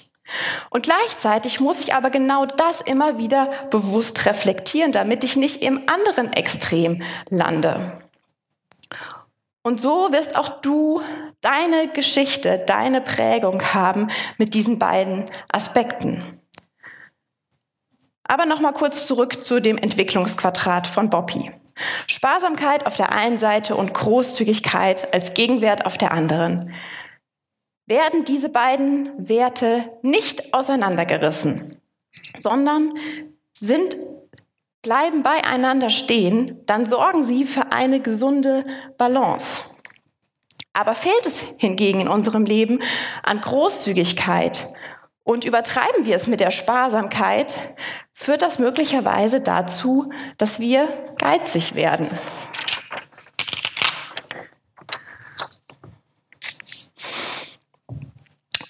Und 0.69 0.83
gleichzeitig 0.83 1.61
muss 1.61 1.81
ich 1.81 1.95
aber 1.95 2.11
genau 2.11 2.45
das 2.45 2.83
immer 2.83 3.17
wieder 3.17 3.49
bewusst 3.71 4.27
reflektieren, 4.27 4.93
damit 4.93 5.25
ich 5.25 5.37
nicht 5.37 5.63
im 5.63 5.89
anderen 5.89 6.35
Extrem 6.35 7.03
lande. 7.31 8.03
Und 9.63 9.81
so 9.81 10.13
wirst 10.13 10.37
auch 10.37 10.61
du 10.61 11.01
deine 11.41 11.89
Geschichte, 11.89 12.63
deine 12.67 13.01
Prägung 13.01 13.63
haben 13.73 14.09
mit 14.37 14.53
diesen 14.53 14.79
beiden 14.79 15.25
Aspekten. 15.51 16.41
Aber 18.29 18.47
nochmal 18.47 18.73
kurz 18.73 19.07
zurück 19.07 19.45
zu 19.45 19.61
dem 19.61 19.79
Entwicklungsquadrat 19.79 20.87
von 20.87 21.11
Boppi. 21.11 21.53
Sparsamkeit 22.07 22.87
auf 22.87 22.97
der 22.97 23.13
einen 23.13 23.39
Seite 23.39 23.77
und 23.77 23.93
Großzügigkeit 23.93 25.13
als 25.13 25.35
Gegenwert 25.35 25.85
auf 25.85 25.99
der 25.99 26.13
anderen. 26.13 26.73
Werden 27.87 28.25
diese 28.25 28.49
beiden 28.49 29.13
Werte 29.17 29.85
nicht 30.03 30.55
auseinandergerissen, 30.55 31.81
sondern 32.37 32.93
sind, 33.57 33.95
bleiben 34.83 35.23
beieinander 35.23 35.91
stehen, 35.91 36.63
dann 36.67 36.85
sorgen 36.85 37.25
sie 37.25 37.45
für 37.45 37.73
eine 37.73 38.01
gesunde 38.01 38.65
Balance. 38.99 39.63
Aber 40.73 40.95
fehlt 40.95 41.27
es 41.27 41.43
hingegen 41.59 42.03
in 42.03 42.09
unserem 42.09 42.45
Leben 42.45 42.81
an 43.23 43.41
Großzügigkeit 43.41 44.67
und 45.27 45.45
übertreiben 45.45 46.07
wir 46.07 46.15
es 46.15 46.29
mit 46.29 46.39
der 46.39 46.53
Sparsamkeit, 46.53 47.57
führt 48.15 48.43
das 48.43 48.61
möglicherweise 48.61 49.41
dazu, 49.41 50.09
dass 50.39 50.61
wir 50.61 50.89
geizig 51.19 51.75
werden. 51.75 52.09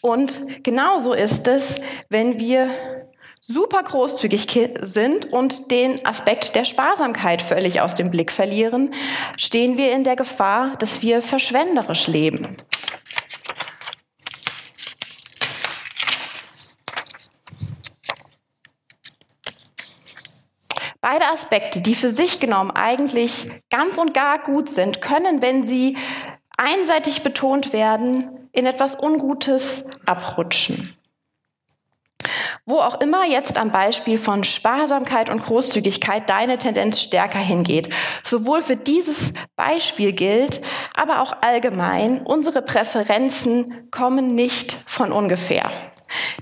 Und 0.00 0.64
genauso 0.64 1.12
ist 1.12 1.46
es, 1.46 1.74
wenn 2.08 2.38
wir 2.38 2.70
super 3.42 3.82
großzügig 3.82 4.48
sind 4.80 5.32
und 5.32 5.70
den 5.70 6.06
Aspekt 6.06 6.54
der 6.54 6.64
Sparsamkeit 6.64 7.42
völlig 7.42 7.82
aus 7.82 7.94
dem 7.94 8.10
Blick 8.10 8.32
verlieren, 8.32 8.92
stehen 9.36 9.76
wir 9.76 9.92
in 9.92 10.04
der 10.04 10.16
Gefahr, 10.16 10.70
dass 10.78 11.02
wir 11.02 11.20
verschwenderisch 11.20 12.06
leben. 12.06 12.56
Beide 21.08 21.28
Aspekte, 21.28 21.82
die 21.82 21.94
für 21.94 22.08
sich 22.08 22.40
genommen 22.40 22.72
eigentlich 22.72 23.46
ganz 23.70 23.96
und 23.96 24.12
gar 24.12 24.42
gut 24.42 24.68
sind, 24.68 25.00
können, 25.00 25.40
wenn 25.40 25.62
sie 25.62 25.96
einseitig 26.56 27.22
betont 27.22 27.72
werden, 27.72 28.48
in 28.50 28.66
etwas 28.66 28.98
Ungutes 29.00 29.84
abrutschen. 30.04 30.96
Wo 32.64 32.78
auch 32.78 33.00
immer 33.00 33.24
jetzt 33.24 33.56
am 33.56 33.70
Beispiel 33.70 34.18
von 34.18 34.42
Sparsamkeit 34.42 35.30
und 35.30 35.44
Großzügigkeit 35.44 36.28
deine 36.28 36.58
Tendenz 36.58 37.00
stärker 37.00 37.38
hingeht, 37.38 37.88
sowohl 38.24 38.60
für 38.60 38.74
dieses 38.74 39.32
Beispiel 39.54 40.12
gilt, 40.12 40.60
aber 40.96 41.20
auch 41.20 41.36
allgemein, 41.40 42.20
unsere 42.22 42.62
Präferenzen 42.62 43.92
kommen 43.92 44.34
nicht 44.34 44.76
von 44.86 45.12
ungefähr. 45.12 45.70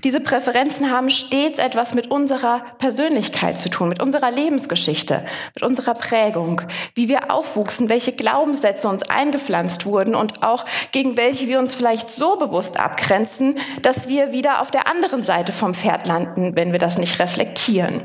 Diese 0.03 0.19
Präferenzen 0.19 0.91
haben 0.91 1.09
stets 1.09 1.59
etwas 1.59 1.93
mit 1.93 2.11
unserer 2.11 2.61
Persönlichkeit 2.77 3.59
zu 3.59 3.69
tun, 3.69 3.89
mit 3.89 4.01
unserer 4.01 4.31
Lebensgeschichte, 4.31 5.23
mit 5.53 5.63
unserer 5.63 5.93
Prägung, 5.93 6.61
wie 6.93 7.09
wir 7.09 7.31
aufwuchsen, 7.31 7.89
welche 7.89 8.11
Glaubenssätze 8.11 8.87
uns 8.87 9.03
eingepflanzt 9.09 9.85
wurden 9.85 10.15
und 10.15 10.43
auch 10.43 10.65
gegen 10.91 11.17
welche 11.17 11.47
wir 11.47 11.59
uns 11.59 11.75
vielleicht 11.75 12.11
so 12.11 12.35
bewusst 12.37 12.79
abgrenzen, 12.79 13.57
dass 13.81 14.07
wir 14.07 14.31
wieder 14.31 14.61
auf 14.61 14.71
der 14.71 14.87
anderen 14.87 15.23
Seite 15.23 15.51
vom 15.51 15.73
Pferd 15.73 16.07
landen, 16.07 16.55
wenn 16.55 16.71
wir 16.71 16.79
das 16.79 16.97
nicht 16.97 17.19
reflektieren. 17.19 18.03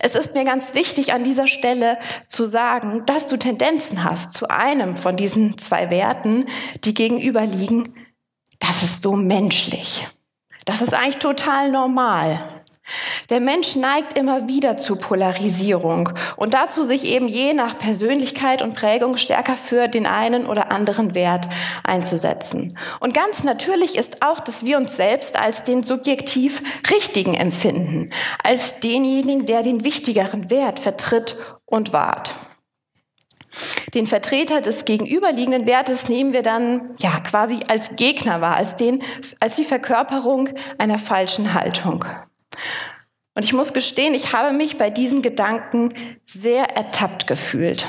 Es 0.00 0.14
ist 0.14 0.34
mir 0.34 0.44
ganz 0.44 0.74
wichtig 0.74 1.14
an 1.14 1.24
dieser 1.24 1.46
Stelle 1.46 1.98
zu 2.28 2.46
sagen, 2.46 3.06
dass 3.06 3.26
du 3.26 3.38
Tendenzen 3.38 4.04
hast 4.04 4.34
zu 4.34 4.48
einem 4.50 4.96
von 4.96 5.16
diesen 5.16 5.56
zwei 5.56 5.90
Werten, 5.90 6.44
die 6.84 6.92
gegenüberliegen. 6.92 7.94
Das 8.60 8.82
ist 8.82 9.02
so 9.02 9.14
menschlich. 9.14 10.06
Das 10.64 10.80
ist 10.80 10.94
eigentlich 10.94 11.18
total 11.18 11.70
normal. 11.70 12.42
Der 13.30 13.40
Mensch 13.40 13.76
neigt 13.76 14.18
immer 14.18 14.46
wieder 14.46 14.76
zu 14.76 14.96
Polarisierung 14.96 16.10
und 16.36 16.52
dazu, 16.52 16.84
sich 16.84 17.04
eben 17.04 17.28
je 17.28 17.54
nach 17.54 17.78
Persönlichkeit 17.78 18.60
und 18.60 18.74
Prägung 18.74 19.16
stärker 19.16 19.56
für 19.56 19.88
den 19.88 20.06
einen 20.06 20.46
oder 20.46 20.70
anderen 20.70 21.14
Wert 21.14 21.48
einzusetzen. 21.82 22.76
Und 23.00 23.14
ganz 23.14 23.42
natürlich 23.42 23.96
ist 23.96 24.22
auch, 24.22 24.40
dass 24.40 24.66
wir 24.66 24.76
uns 24.76 24.96
selbst 24.96 25.38
als 25.38 25.62
den 25.62 25.82
subjektiv 25.82 26.62
Richtigen 26.90 27.34
empfinden, 27.34 28.10
als 28.42 28.80
denjenigen, 28.80 29.46
der 29.46 29.62
den 29.62 29.84
wichtigeren 29.84 30.50
Wert 30.50 30.78
vertritt 30.78 31.36
und 31.64 31.94
wahrt. 31.94 32.34
Den 33.94 34.06
Vertreter 34.06 34.60
des 34.60 34.84
gegenüberliegenden 34.84 35.66
Wertes 35.66 36.08
nehmen 36.08 36.32
wir 36.32 36.42
dann 36.42 36.94
ja 36.98 37.20
quasi 37.20 37.60
als 37.68 37.96
Gegner 37.96 38.40
wahr, 38.40 38.56
als 38.56 38.76
den, 38.76 39.02
als 39.40 39.56
die 39.56 39.64
Verkörperung 39.64 40.48
einer 40.78 40.98
falschen 40.98 41.54
Haltung. 41.54 42.04
Und 43.34 43.44
ich 43.44 43.52
muss 43.52 43.72
gestehen, 43.72 44.14
ich 44.14 44.32
habe 44.32 44.52
mich 44.52 44.76
bei 44.76 44.90
diesen 44.90 45.22
Gedanken 45.22 45.92
sehr 46.24 46.76
ertappt 46.76 47.26
gefühlt. 47.26 47.86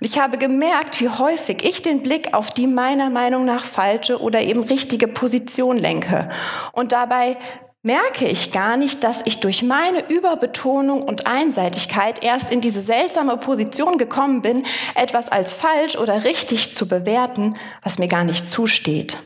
Und 0.00 0.06
ich 0.06 0.18
habe 0.20 0.38
gemerkt, 0.38 1.00
wie 1.00 1.08
häufig 1.08 1.64
ich 1.64 1.82
den 1.82 2.02
Blick 2.02 2.32
auf 2.32 2.52
die 2.52 2.66
meiner 2.66 3.10
Meinung 3.10 3.44
nach 3.44 3.64
falsche 3.64 4.20
oder 4.20 4.40
eben 4.40 4.62
richtige 4.62 5.08
Position 5.08 5.76
lenke 5.76 6.28
und 6.72 6.92
dabei 6.92 7.36
merke 7.84 8.26
ich 8.26 8.50
gar 8.50 8.76
nicht, 8.78 9.04
dass 9.04 9.20
ich 9.26 9.40
durch 9.40 9.62
meine 9.62 10.08
Überbetonung 10.08 11.02
und 11.02 11.26
Einseitigkeit 11.26 12.24
erst 12.24 12.50
in 12.50 12.62
diese 12.62 12.80
seltsame 12.80 13.36
Position 13.36 13.98
gekommen 13.98 14.40
bin, 14.40 14.64
etwas 14.94 15.30
als 15.30 15.52
falsch 15.52 15.96
oder 15.96 16.24
richtig 16.24 16.72
zu 16.74 16.88
bewerten, 16.88 17.54
was 17.82 17.98
mir 17.98 18.08
gar 18.08 18.24
nicht 18.24 18.46
zusteht. 18.48 19.18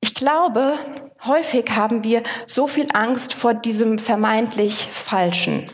Ich 0.00 0.16
glaube, 0.16 0.78
häufig 1.24 1.70
haben 1.70 2.02
wir 2.02 2.24
so 2.46 2.66
viel 2.66 2.88
Angst 2.92 3.34
vor 3.34 3.54
diesem 3.54 4.00
vermeintlich 4.00 4.74
Falschen. 4.74 5.70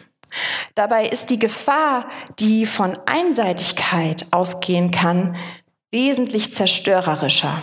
Dabei 0.75 1.07
ist 1.07 1.31
die 1.31 1.39
Gefahr, 1.39 2.11
die 2.39 2.67
von 2.67 2.93
Einseitigkeit 3.07 4.27
ausgehen 4.33 4.91
kann, 4.91 5.35
wesentlich 5.91 6.53
zerstörerischer. 6.53 7.63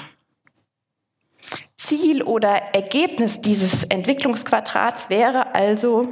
Ziel 1.86 2.24
oder 2.24 2.74
Ergebnis 2.74 3.42
dieses 3.42 3.84
Entwicklungsquadrats 3.84 5.10
wäre 5.10 5.54
also, 5.54 6.08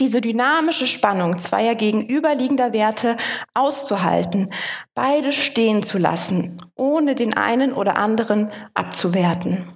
diese 0.00 0.20
dynamische 0.20 0.86
Spannung 0.86 1.38
zweier 1.38 1.74
gegenüberliegender 1.74 2.72
Werte 2.72 3.16
auszuhalten, 3.54 4.46
beide 4.94 5.32
stehen 5.32 5.82
zu 5.82 5.98
lassen, 5.98 6.56
ohne 6.74 7.14
den 7.14 7.36
einen 7.36 7.72
oder 7.72 7.96
anderen 7.96 8.50
abzuwerten. 8.74 9.72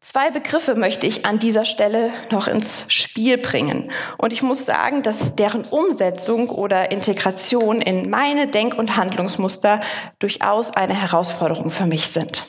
Zwei 0.00 0.30
Begriffe 0.30 0.74
möchte 0.74 1.06
ich 1.06 1.26
an 1.26 1.38
dieser 1.38 1.66
Stelle 1.66 2.12
noch 2.30 2.48
ins 2.48 2.86
Spiel 2.88 3.36
bringen. 3.36 3.92
Und 4.16 4.32
ich 4.32 4.42
muss 4.42 4.64
sagen, 4.64 5.02
dass 5.02 5.34
deren 5.36 5.66
Umsetzung 5.66 6.48
oder 6.48 6.90
Integration 6.90 7.82
in 7.82 8.08
meine 8.08 8.48
Denk- 8.48 8.78
und 8.78 8.96
Handlungsmuster 8.96 9.80
durchaus 10.18 10.74
eine 10.74 10.94
Herausforderung 10.94 11.70
für 11.70 11.84
mich 11.84 12.06
sind. 12.06 12.42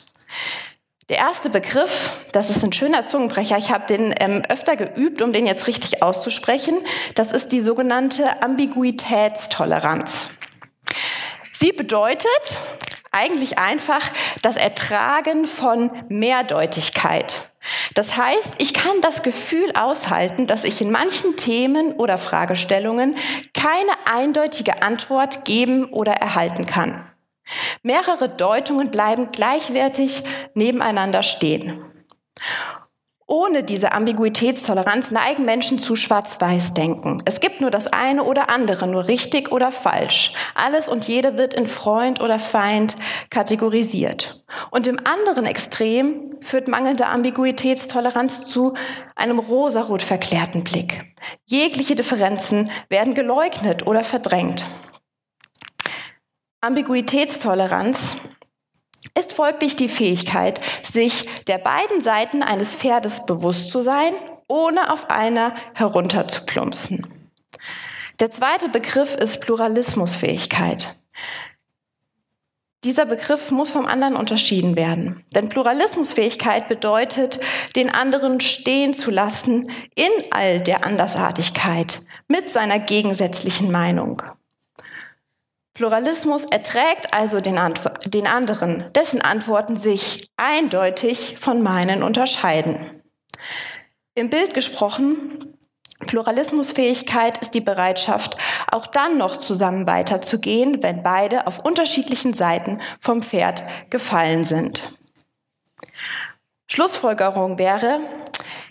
Der 1.10 1.18
erste 1.18 1.50
Begriff, 1.50 2.12
das 2.30 2.50
ist 2.50 2.62
ein 2.62 2.72
schöner 2.72 3.04
Zungenbrecher, 3.04 3.58
ich 3.58 3.72
habe 3.72 3.84
den 3.84 4.14
ähm, 4.20 4.42
öfter 4.48 4.76
geübt, 4.76 5.22
um 5.22 5.32
den 5.32 5.44
jetzt 5.44 5.66
richtig 5.66 6.04
auszusprechen, 6.04 6.76
das 7.16 7.32
ist 7.32 7.48
die 7.50 7.60
sogenannte 7.60 8.40
Ambiguitätstoleranz. 8.44 10.28
Sie 11.50 11.72
bedeutet 11.72 12.28
eigentlich 13.10 13.58
einfach 13.58 14.08
das 14.42 14.56
Ertragen 14.56 15.46
von 15.46 15.92
Mehrdeutigkeit. 16.08 17.50
Das 17.96 18.16
heißt, 18.16 18.52
ich 18.58 18.72
kann 18.72 19.00
das 19.00 19.24
Gefühl 19.24 19.72
aushalten, 19.74 20.46
dass 20.46 20.62
ich 20.62 20.80
in 20.80 20.92
manchen 20.92 21.36
Themen 21.36 21.92
oder 21.94 22.18
Fragestellungen 22.18 23.16
keine 23.52 23.90
eindeutige 24.04 24.84
Antwort 24.84 25.44
geben 25.44 25.86
oder 25.86 26.12
erhalten 26.12 26.66
kann. 26.66 27.04
Mehrere 27.82 28.28
Deutungen 28.28 28.90
bleiben 28.90 29.28
gleichwertig 29.28 30.22
nebeneinander 30.54 31.22
stehen. 31.22 31.84
Ohne 33.32 33.62
diese 33.62 33.92
Ambiguitätstoleranz 33.92 35.12
neigen 35.12 35.44
Menschen 35.44 35.78
zu 35.78 35.94
Schwarz-Weiß-Denken. 35.94 37.22
Es 37.26 37.38
gibt 37.38 37.60
nur 37.60 37.70
das 37.70 37.86
eine 37.86 38.24
oder 38.24 38.48
andere, 38.50 38.88
nur 38.88 39.06
richtig 39.06 39.52
oder 39.52 39.70
falsch. 39.70 40.32
Alles 40.56 40.88
und 40.88 41.06
jede 41.06 41.38
wird 41.38 41.54
in 41.54 41.68
Freund 41.68 42.20
oder 42.20 42.40
Feind 42.40 42.96
kategorisiert. 43.30 44.44
Und 44.72 44.88
im 44.88 44.98
anderen 45.06 45.46
Extrem 45.46 46.38
führt 46.40 46.66
mangelnde 46.66 47.06
Ambiguitätstoleranz 47.06 48.46
zu 48.46 48.74
einem 49.14 49.38
rosarot 49.38 50.02
verklärten 50.02 50.64
Blick. 50.64 51.04
Jegliche 51.46 51.94
Differenzen 51.94 52.68
werden 52.88 53.14
geleugnet 53.14 53.86
oder 53.86 54.02
verdrängt. 54.02 54.64
Ambiguitätstoleranz 56.62 58.16
ist 59.18 59.32
folglich 59.32 59.76
die 59.76 59.88
Fähigkeit, 59.88 60.60
sich 60.82 61.44
der 61.46 61.56
beiden 61.56 62.02
Seiten 62.02 62.42
eines 62.42 62.74
Pferdes 62.74 63.24
bewusst 63.24 63.70
zu 63.70 63.80
sein, 63.80 64.12
ohne 64.46 64.92
auf 64.92 65.08
einer 65.08 65.54
herunterzuplumpsen. 65.72 67.06
Der 68.18 68.30
zweite 68.30 68.68
Begriff 68.68 69.14
ist 69.14 69.40
Pluralismusfähigkeit. 69.40 70.90
Dieser 72.84 73.06
Begriff 73.06 73.50
muss 73.50 73.70
vom 73.70 73.86
anderen 73.86 74.16
unterschieden 74.16 74.76
werden. 74.76 75.24
Denn 75.34 75.48
Pluralismusfähigkeit 75.48 76.68
bedeutet, 76.68 77.40
den 77.74 77.90
anderen 77.90 78.40
stehen 78.40 78.92
zu 78.92 79.10
lassen 79.10 79.70
in 79.94 80.10
all 80.30 80.60
der 80.60 80.84
Andersartigkeit 80.84 82.00
mit 82.28 82.50
seiner 82.50 82.78
gegensätzlichen 82.78 83.70
Meinung. 83.70 84.22
Pluralismus 85.74 86.44
erträgt 86.44 87.12
also 87.12 87.40
den, 87.40 87.58
den, 88.06 88.26
anderen, 88.26 88.92
dessen 88.92 89.20
Antworten 89.20 89.76
sich 89.76 90.30
eindeutig 90.36 91.36
von 91.38 91.62
meinen 91.62 92.02
unterscheiden. 92.02 93.02
Im 94.14 94.30
Bild 94.30 94.52
gesprochen, 94.52 95.56
Pluralismusfähigkeit 96.06 97.38
ist 97.40 97.54
die 97.54 97.60
Bereitschaft, 97.60 98.36
auch 98.70 98.86
dann 98.86 99.18
noch 99.18 99.36
zusammen 99.36 99.86
weiterzugehen, 99.86 100.82
wenn 100.82 101.02
beide 101.02 101.46
auf 101.46 101.64
unterschiedlichen 101.64 102.32
Seiten 102.32 102.80
vom 102.98 103.22
Pferd 103.22 103.62
gefallen 103.90 104.44
sind. 104.44 104.82
Schlussfolgerung 106.66 107.58
wäre, 107.58 108.00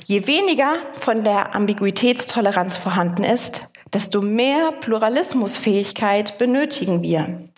je 0.05 0.25
weniger 0.25 0.75
von 0.95 1.23
der 1.23 1.55
Ambiguitätstoleranz 1.55 2.77
vorhanden 2.77 3.23
ist, 3.23 3.71
desto 3.93 4.21
mehr 4.21 4.71
Pluralismusfähigkeit 4.71 6.37
benötigen 6.37 7.01
wir. 7.01 7.49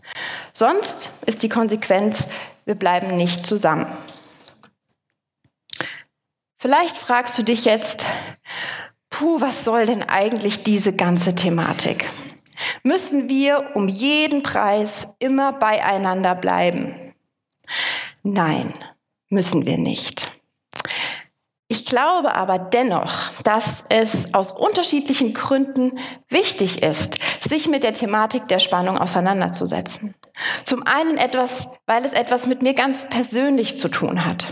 Sonst 0.53 1.09
ist 1.25 1.43
die 1.43 1.49
Konsequenz, 1.49 2.27
wir 2.65 2.75
bleiben 2.75 3.17
nicht 3.17 3.45
zusammen. 3.45 3.87
Vielleicht 6.57 6.97
fragst 6.97 7.37
du 7.37 7.43
dich 7.43 7.65
jetzt, 7.65 8.05
puh, 9.09 9.41
was 9.41 9.65
soll 9.65 9.85
denn 9.85 10.03
eigentlich 10.03 10.63
diese 10.63 10.93
ganze 10.93 11.33
Thematik? 11.33 12.09
Müssen 12.83 13.29
wir 13.29 13.71
um 13.75 13.87
jeden 13.87 14.43
Preis 14.43 15.15
immer 15.19 15.53
beieinander 15.53 16.35
bleiben? 16.35 17.13
Nein, 18.23 18.73
müssen 19.29 19.65
wir 19.65 19.77
nicht. 19.77 20.40
Ich 21.71 21.85
glaube 21.85 22.35
aber 22.35 22.59
dennoch, 22.59 23.13
dass 23.45 23.85
es 23.87 24.33
aus 24.33 24.51
unterschiedlichen 24.51 25.33
Gründen 25.33 25.93
wichtig 26.27 26.83
ist, 26.83 27.17
sich 27.39 27.69
mit 27.69 27.83
der 27.83 27.93
Thematik 27.93 28.49
der 28.49 28.59
Spannung 28.59 28.97
auseinanderzusetzen. 28.97 30.13
Zum 30.65 30.85
einen 30.85 31.15
etwas, 31.15 31.75
weil 31.85 32.03
es 32.03 32.11
etwas 32.11 32.45
mit 32.45 32.61
mir 32.61 32.73
ganz 32.73 33.07
persönlich 33.07 33.79
zu 33.79 33.87
tun 33.87 34.25
hat. 34.25 34.47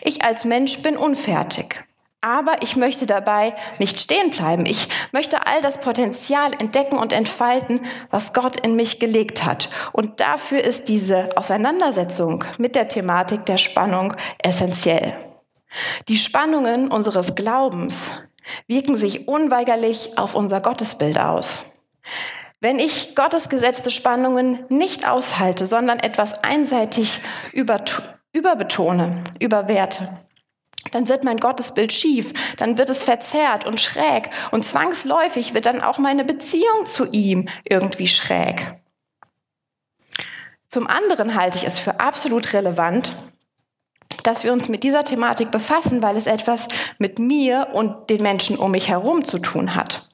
Ich 0.00 0.24
als 0.24 0.46
Mensch 0.46 0.80
bin 0.80 0.96
unfertig. 0.96 1.84
Aber 2.22 2.62
ich 2.62 2.74
möchte 2.74 3.04
dabei 3.04 3.52
nicht 3.78 4.00
stehen 4.00 4.30
bleiben. 4.30 4.64
Ich 4.64 4.88
möchte 5.12 5.46
all 5.46 5.60
das 5.60 5.78
Potenzial 5.78 6.52
entdecken 6.58 6.96
und 6.96 7.12
entfalten, 7.12 7.82
was 8.10 8.32
Gott 8.32 8.58
in 8.64 8.76
mich 8.76 8.98
gelegt 8.98 9.44
hat. 9.44 9.68
Und 9.92 10.20
dafür 10.20 10.64
ist 10.64 10.88
diese 10.88 11.36
Auseinandersetzung 11.36 12.44
mit 12.56 12.76
der 12.76 12.88
Thematik 12.88 13.44
der 13.44 13.58
Spannung 13.58 14.14
essentiell. 14.38 15.31
Die 16.08 16.18
Spannungen 16.18 16.90
unseres 16.90 17.34
Glaubens 17.34 18.10
wirken 18.66 18.96
sich 18.96 19.28
unweigerlich 19.28 20.18
auf 20.18 20.34
unser 20.34 20.60
Gottesbild 20.60 21.18
aus. 21.18 21.78
Wenn 22.60 22.78
ich 22.78 23.16
Gottes 23.16 23.48
gesetzte 23.48 23.90
Spannungen 23.90 24.64
nicht 24.68 25.08
aushalte, 25.08 25.66
sondern 25.66 25.98
etwas 25.98 26.44
einseitig 26.44 27.20
überbetone, 27.52 29.24
überwerte, 29.40 30.20
dann 30.90 31.08
wird 31.08 31.24
mein 31.24 31.38
Gottesbild 31.38 31.92
schief, 31.92 32.32
dann 32.58 32.78
wird 32.78 32.90
es 32.90 33.02
verzerrt 33.02 33.66
und 33.66 33.80
schräg 33.80 34.30
und 34.50 34.64
zwangsläufig 34.64 35.54
wird 35.54 35.66
dann 35.66 35.82
auch 35.82 35.98
meine 35.98 36.24
Beziehung 36.24 36.86
zu 36.86 37.06
ihm 37.10 37.48
irgendwie 37.64 38.08
schräg. 38.08 38.72
Zum 40.68 40.86
anderen 40.86 41.34
halte 41.34 41.58
ich 41.58 41.66
es 41.66 41.78
für 41.78 42.00
absolut 42.00 42.52
relevant, 42.52 43.12
dass 44.22 44.44
wir 44.44 44.52
uns 44.52 44.68
mit 44.68 44.84
dieser 44.84 45.04
Thematik 45.04 45.50
befassen, 45.50 46.02
weil 46.02 46.16
es 46.16 46.26
etwas 46.26 46.68
mit 46.98 47.18
mir 47.18 47.68
und 47.72 48.10
den 48.10 48.22
Menschen 48.22 48.56
um 48.56 48.70
mich 48.72 48.88
herum 48.88 49.24
zu 49.24 49.38
tun 49.38 49.74
hat. 49.74 50.08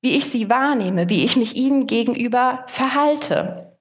Wie 0.00 0.16
ich 0.16 0.30
sie 0.30 0.48
wahrnehme, 0.48 1.08
wie 1.08 1.24
ich 1.24 1.36
mich 1.36 1.56
ihnen 1.56 1.86
gegenüber 1.86 2.64
verhalte 2.66 3.76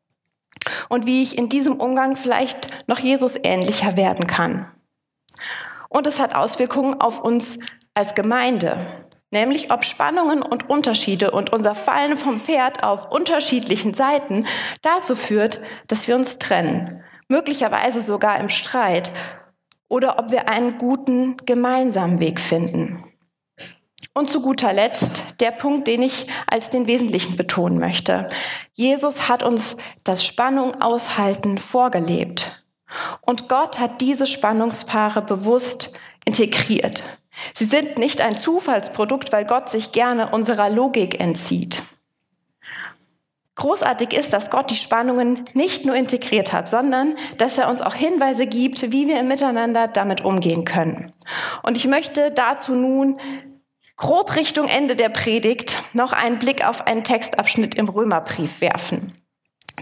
und 0.90 1.06
wie 1.06 1.24
ich 1.24 1.38
in 1.38 1.50
diesem 1.50 1.76
Umgang 1.76 2.16
vielleicht 2.16 2.88
noch 2.88 3.00
Jesus 3.00 3.36
ähnlicher 3.44 3.96
werden 3.96 4.28
kann. 4.28 4.70
Und 5.90 6.06
es 6.08 6.20
hat 6.20 6.36
Auswirkungen 6.36 7.02
auf 7.02 7.20
uns 7.22 7.58
als 7.94 8.16
Gemeinde, 8.16 8.78
nämlich 9.32 9.72
ob 9.72 9.84
Spannungen 9.84 10.42
und 10.42 10.70
Unterschiede 10.70 11.32
und 11.32 11.52
unser 11.52 11.76
Fallen 11.76 12.18
vom 12.18 12.40
Pferd 12.40 12.84
auf 12.84 13.12
unterschiedlichen 13.12 13.94
Seiten 13.94 14.46
dazu 14.82 15.16
führt, 15.16 15.60
dass 15.88 16.08
wir 16.08 16.16
uns 16.16 16.38
trennen, 16.38 17.04
möglicherweise 17.28 18.02
sogar 18.02 18.40
im 18.40 18.50
Streit 18.50 19.12
oder 19.90 20.20
ob 20.20 20.32
wir 20.32 20.48
einen 20.48 20.78
guten 20.78 21.36
gemeinsamen 21.46 22.20
Weg 22.20 22.40
finden. 22.40 23.04
Und 24.14 24.30
zu 24.30 24.42
guter 24.42 24.74
Letzt 24.74 25.40
der 25.40 25.52
Punkt, 25.52 25.88
den 25.88 26.02
ich 26.02 26.26
als 26.48 26.70
den 26.70 26.88
Wesentlichen 26.88 27.36
betonen 27.36 27.80
möchte. 27.80 28.28
Jesus 28.74 29.28
hat 29.28 29.44
uns 29.44 29.78
das 30.04 30.26
Spannung 30.26 30.82
aushalten 30.82 31.58
vorgelebt. 31.58 32.66
Und 33.22 33.50
Gott 33.50 33.80
hat 33.80 34.02
diese 34.02 34.26
Spannungspaare 34.26 35.22
bewusst 35.22 35.94
integriert. 36.26 37.04
Sie 37.54 37.66
sind 37.66 37.98
nicht 37.98 38.22
ein 38.22 38.36
Zufallsprodukt, 38.36 39.32
weil 39.32 39.46
Gott 39.46 39.72
sich 39.72 39.92
gerne 39.92 40.30
unserer 40.30 40.70
Logik 40.70 41.20
entzieht. 41.20 41.82
Großartig 43.60 44.14
ist, 44.14 44.32
dass 44.32 44.52
Gott 44.52 44.72
die 44.72 44.78
Spannungen 44.78 45.44
nicht 45.54 45.84
nur 45.84 45.94
integriert 45.94 46.54
hat, 46.54 46.70
sondern 46.70 47.16
dass 47.40 47.58
er 47.58 47.68
uns 47.68 47.82
auch 47.82 47.94
Hinweise 47.94 48.48
gibt, 48.48 48.94
wie 48.94 49.06
wir 49.10 49.20
im 49.20 49.28
Miteinander 49.28 49.90
damit 49.90 50.24
umgehen 50.24 50.64
können. 50.64 51.12
Und 51.62 51.76
ich 51.76 51.86
möchte 51.86 52.32
dazu 52.32 52.74
nun 52.74 53.20
grob 53.98 54.38
Richtung 54.38 54.70
Ende 54.70 54.96
der 54.96 55.10
Predigt 55.10 55.76
noch 55.94 56.14
einen 56.14 56.40
Blick 56.40 56.66
auf 56.66 56.88
einen 56.88 57.04
Textabschnitt 57.04 57.76
im 57.76 57.90
Römerbrief 57.90 58.62
werfen. 58.62 59.12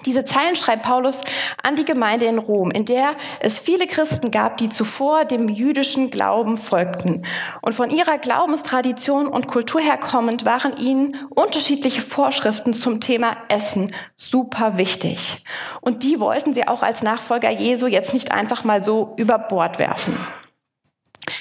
Diese 0.05 0.25
Zeilen 0.25 0.55
schreibt 0.55 0.83
Paulus 0.83 1.21
an 1.63 1.75
die 1.75 1.85
Gemeinde 1.85 2.25
in 2.25 2.37
Rom, 2.37 2.71
in 2.71 2.85
der 2.85 3.15
es 3.39 3.59
viele 3.59 3.87
Christen 3.87 4.31
gab, 4.31 4.57
die 4.57 4.69
zuvor 4.69 5.25
dem 5.25 5.47
jüdischen 5.49 6.09
Glauben 6.09 6.57
folgten. 6.57 7.23
Und 7.61 7.73
von 7.73 7.89
ihrer 7.89 8.17
Glaubenstradition 8.17 9.27
und 9.27 9.47
Kultur 9.47 9.81
her 9.81 9.97
kommend 9.97 10.45
waren 10.45 10.77
ihnen 10.77 11.17
unterschiedliche 11.29 12.01
Vorschriften 12.01 12.73
zum 12.73 12.99
Thema 12.99 13.37
Essen 13.49 13.91
super 14.15 14.77
wichtig. 14.77 15.43
Und 15.81 16.03
die 16.03 16.19
wollten 16.19 16.53
sie 16.53 16.67
auch 16.67 16.83
als 16.83 17.03
Nachfolger 17.03 17.51
Jesu 17.51 17.87
jetzt 17.87 18.13
nicht 18.13 18.31
einfach 18.31 18.63
mal 18.63 18.83
so 18.83 19.13
über 19.17 19.37
Bord 19.37 19.79
werfen. 19.79 20.17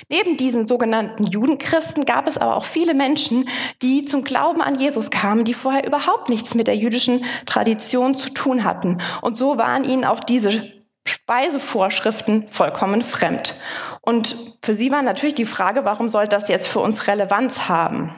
Neben 0.09 0.37
diesen 0.37 0.66
sogenannten 0.66 1.25
Judenchristen 1.25 2.05
gab 2.05 2.29
es 2.29 2.38
aber 2.38 2.57
auch 2.57 2.64
viele 2.64 2.95
Menschen, 2.95 3.49
die 3.83 4.05
zum 4.05 4.23
Glauben 4.23 4.62
an 4.62 4.79
Jesus 4.79 5.11
kamen, 5.11 5.45
die 5.45 5.55
vorher 5.55 5.85
überhaupt 5.85 6.29
nichts 6.29 6.55
mit 6.55 6.69
der 6.69 6.77
jüdischen 6.77 7.25
Tradition 7.45 8.14
zu 8.14 8.31
tun 8.31 8.62
hatten. 8.62 9.01
Und 9.23 9.37
so 9.37 9.59
waren 9.59 9.83
ihnen 9.83 10.05
auch 10.05 10.21
diese 10.21 10.62
Speisevorschriften 11.09 12.49
vollkommen 12.49 13.03
fremd. 13.03 13.55
Und 14.01 14.37
für 14.64 14.75
sie 14.75 14.92
war 14.92 15.03
natürlich 15.03 15.35
die 15.35 15.45
Frage, 15.45 15.85
warum 15.85 16.09
soll 16.09 16.29
das 16.29 16.49
jetzt 16.49 16.69
für 16.69 16.81
uns 16.81 17.09
Relevanz 17.09 17.69
haben? 17.69 18.12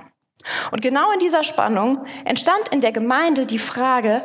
Und 0.71 0.83
genau 0.83 1.11
in 1.13 1.21
dieser 1.21 1.43
Spannung 1.43 2.05
entstand 2.27 2.69
in 2.71 2.83
der 2.83 2.93
Gemeinde 2.93 3.47
die 3.47 3.59
Frage, 3.59 4.23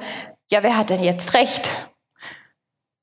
ja, 0.52 0.64
wer 0.64 0.78
hat 0.78 0.90
denn 0.90 1.04
jetzt 1.04 1.34
recht? 1.34 1.70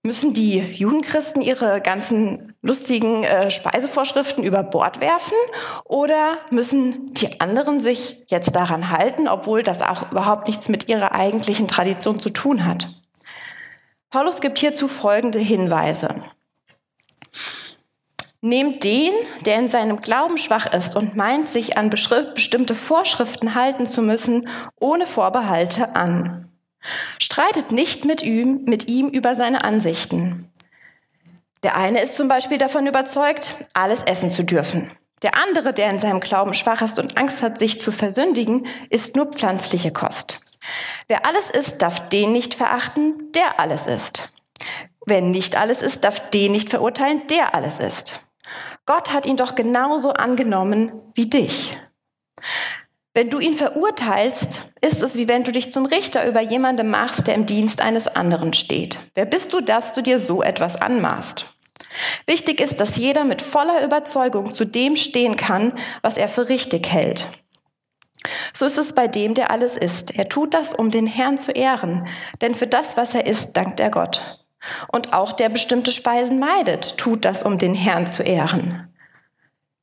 Müssen 0.02 0.34
die 0.34 0.58
Judenchristen 0.58 1.42
ihre 1.42 1.80
ganzen 1.80 2.49
lustigen 2.62 3.24
äh, 3.24 3.50
Speisevorschriften 3.50 4.44
über 4.44 4.62
Bord 4.62 5.00
werfen 5.00 5.36
oder 5.84 6.38
müssen 6.50 7.12
die 7.14 7.40
anderen 7.40 7.80
sich 7.80 8.24
jetzt 8.28 8.54
daran 8.54 8.90
halten, 8.90 9.28
obwohl 9.28 9.62
das 9.62 9.80
auch 9.82 10.10
überhaupt 10.10 10.46
nichts 10.46 10.68
mit 10.68 10.88
ihrer 10.88 11.12
eigentlichen 11.12 11.68
Tradition 11.68 12.20
zu 12.20 12.30
tun 12.30 12.66
hat? 12.66 12.88
Paulus 14.10 14.40
gibt 14.40 14.58
hierzu 14.58 14.88
folgende 14.88 15.38
Hinweise. 15.38 16.16
Nehmt 18.42 18.82
den, 18.84 19.12
der 19.44 19.58
in 19.58 19.68
seinem 19.68 19.98
Glauben 19.98 20.38
schwach 20.38 20.72
ist 20.72 20.96
und 20.96 21.14
meint, 21.14 21.48
sich 21.48 21.76
an 21.76 21.90
bestimmte 21.90 22.74
Vorschriften 22.74 23.54
halten 23.54 23.86
zu 23.86 24.00
müssen, 24.00 24.48
ohne 24.80 25.06
Vorbehalte 25.06 25.94
an. 25.94 26.48
Streitet 27.18 27.70
nicht 27.70 28.06
mit 28.06 28.22
ihm, 28.22 28.64
mit 28.64 28.88
ihm 28.88 29.08
über 29.08 29.34
seine 29.34 29.62
Ansichten. 29.62 30.50
Der 31.62 31.76
eine 31.76 32.00
ist 32.00 32.16
zum 32.16 32.28
Beispiel 32.28 32.58
davon 32.58 32.86
überzeugt, 32.86 33.50
alles 33.74 34.02
essen 34.02 34.30
zu 34.30 34.44
dürfen. 34.44 34.90
Der 35.22 35.36
andere, 35.36 35.74
der 35.74 35.90
in 35.90 35.98
seinem 35.98 36.20
Glauben 36.20 36.54
schwach 36.54 36.80
ist 36.80 36.98
und 36.98 37.18
Angst 37.18 37.42
hat, 37.42 37.58
sich 37.58 37.80
zu 37.80 37.92
versündigen, 37.92 38.66
isst 38.88 39.16
nur 39.16 39.26
pflanzliche 39.26 39.92
Kost. 39.92 40.40
Wer 41.08 41.26
alles 41.26 41.50
isst, 41.50 41.82
darf 41.82 42.08
den 42.08 42.32
nicht 42.32 42.54
verachten, 42.54 43.30
der 43.34 43.60
alles 43.60 43.86
isst. 43.86 44.30
Wer 45.04 45.20
nicht 45.20 45.56
alles 45.56 45.82
isst, 45.82 46.04
darf 46.04 46.30
den 46.30 46.52
nicht 46.52 46.70
verurteilen, 46.70 47.26
der 47.28 47.54
alles 47.54 47.78
isst. 47.78 48.20
Gott 48.86 49.12
hat 49.12 49.26
ihn 49.26 49.36
doch 49.36 49.54
genauso 49.54 50.12
angenommen 50.12 50.90
wie 51.14 51.28
dich. 51.28 51.76
Wenn 53.12 53.28
du 53.28 53.40
ihn 53.40 53.54
verurteilst, 53.54 54.72
ist 54.80 55.02
es 55.02 55.16
wie 55.16 55.26
wenn 55.26 55.42
du 55.42 55.50
dich 55.50 55.72
zum 55.72 55.84
Richter 55.84 56.28
über 56.28 56.40
jemanden 56.40 56.90
machst, 56.90 57.26
der 57.26 57.34
im 57.34 57.44
Dienst 57.44 57.80
eines 57.80 58.06
anderen 58.06 58.52
steht. 58.52 58.98
Wer 59.14 59.24
bist 59.24 59.52
du, 59.52 59.60
dass 59.60 59.92
du 59.92 60.00
dir 60.00 60.20
so 60.20 60.42
etwas 60.44 60.76
anmaßt? 60.76 61.46
Wichtig 62.26 62.60
ist, 62.60 62.78
dass 62.78 62.96
jeder 62.96 63.24
mit 63.24 63.42
voller 63.42 63.84
Überzeugung 63.84 64.54
zu 64.54 64.64
dem 64.64 64.94
stehen 64.94 65.36
kann, 65.36 65.72
was 66.02 66.16
er 66.16 66.28
für 66.28 66.48
richtig 66.48 66.92
hält. 66.92 67.26
So 68.52 68.64
ist 68.64 68.78
es 68.78 68.94
bei 68.94 69.08
dem, 69.08 69.34
der 69.34 69.50
alles 69.50 69.76
ist. 69.76 70.16
Er 70.16 70.28
tut 70.28 70.54
das, 70.54 70.72
um 70.72 70.92
den 70.92 71.06
Herrn 71.06 71.36
zu 71.36 71.50
ehren, 71.50 72.06
denn 72.40 72.54
für 72.54 72.68
das, 72.68 72.96
was 72.96 73.14
er 73.14 73.26
ist, 73.26 73.54
dankt 73.54 73.80
er 73.80 73.90
Gott. 73.90 74.44
Und 74.88 75.14
auch 75.14 75.32
der 75.32 75.48
bestimmte 75.48 75.90
Speisen 75.90 76.38
meidet, 76.38 76.96
tut 76.96 77.24
das, 77.24 77.42
um 77.42 77.58
den 77.58 77.74
Herrn 77.74 78.06
zu 78.06 78.22
ehren. 78.22 78.89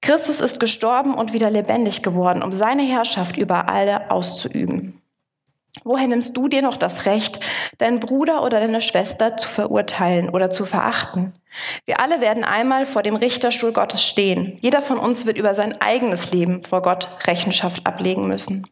Christus 0.01 0.41
ist 0.41 0.59
gestorben 0.59 1.13
und 1.13 1.33
wieder 1.33 1.49
lebendig 1.49 2.03
geworden, 2.03 2.43
um 2.43 2.51
seine 2.51 2.83
Herrschaft 2.83 3.37
über 3.37 3.67
alle 3.69 4.11
auszuüben. 4.11 5.01
Woher 5.83 6.07
nimmst 6.07 6.35
du 6.35 6.47
dir 6.47 6.61
noch 6.61 6.77
das 6.77 7.05
Recht, 7.05 7.39
deinen 7.77 7.99
Bruder 7.99 8.43
oder 8.43 8.59
deine 8.59 8.81
Schwester 8.81 9.37
zu 9.37 9.47
verurteilen 9.47 10.29
oder 10.29 10.49
zu 10.51 10.65
verachten? 10.65 11.33
Wir 11.85 11.99
alle 11.99 12.21
werden 12.21 12.43
einmal 12.43 12.85
vor 12.85 13.03
dem 13.03 13.15
Richterstuhl 13.15 13.73
Gottes 13.73 14.03
stehen. 14.03 14.57
Jeder 14.61 14.81
von 14.81 14.97
uns 14.97 15.25
wird 15.25 15.37
über 15.37 15.55
sein 15.55 15.79
eigenes 15.81 16.31
Leben 16.31 16.63
vor 16.63 16.81
Gott 16.81 17.07
Rechenschaft 17.25 17.85
ablegen 17.85 18.27
müssen. 18.27 18.67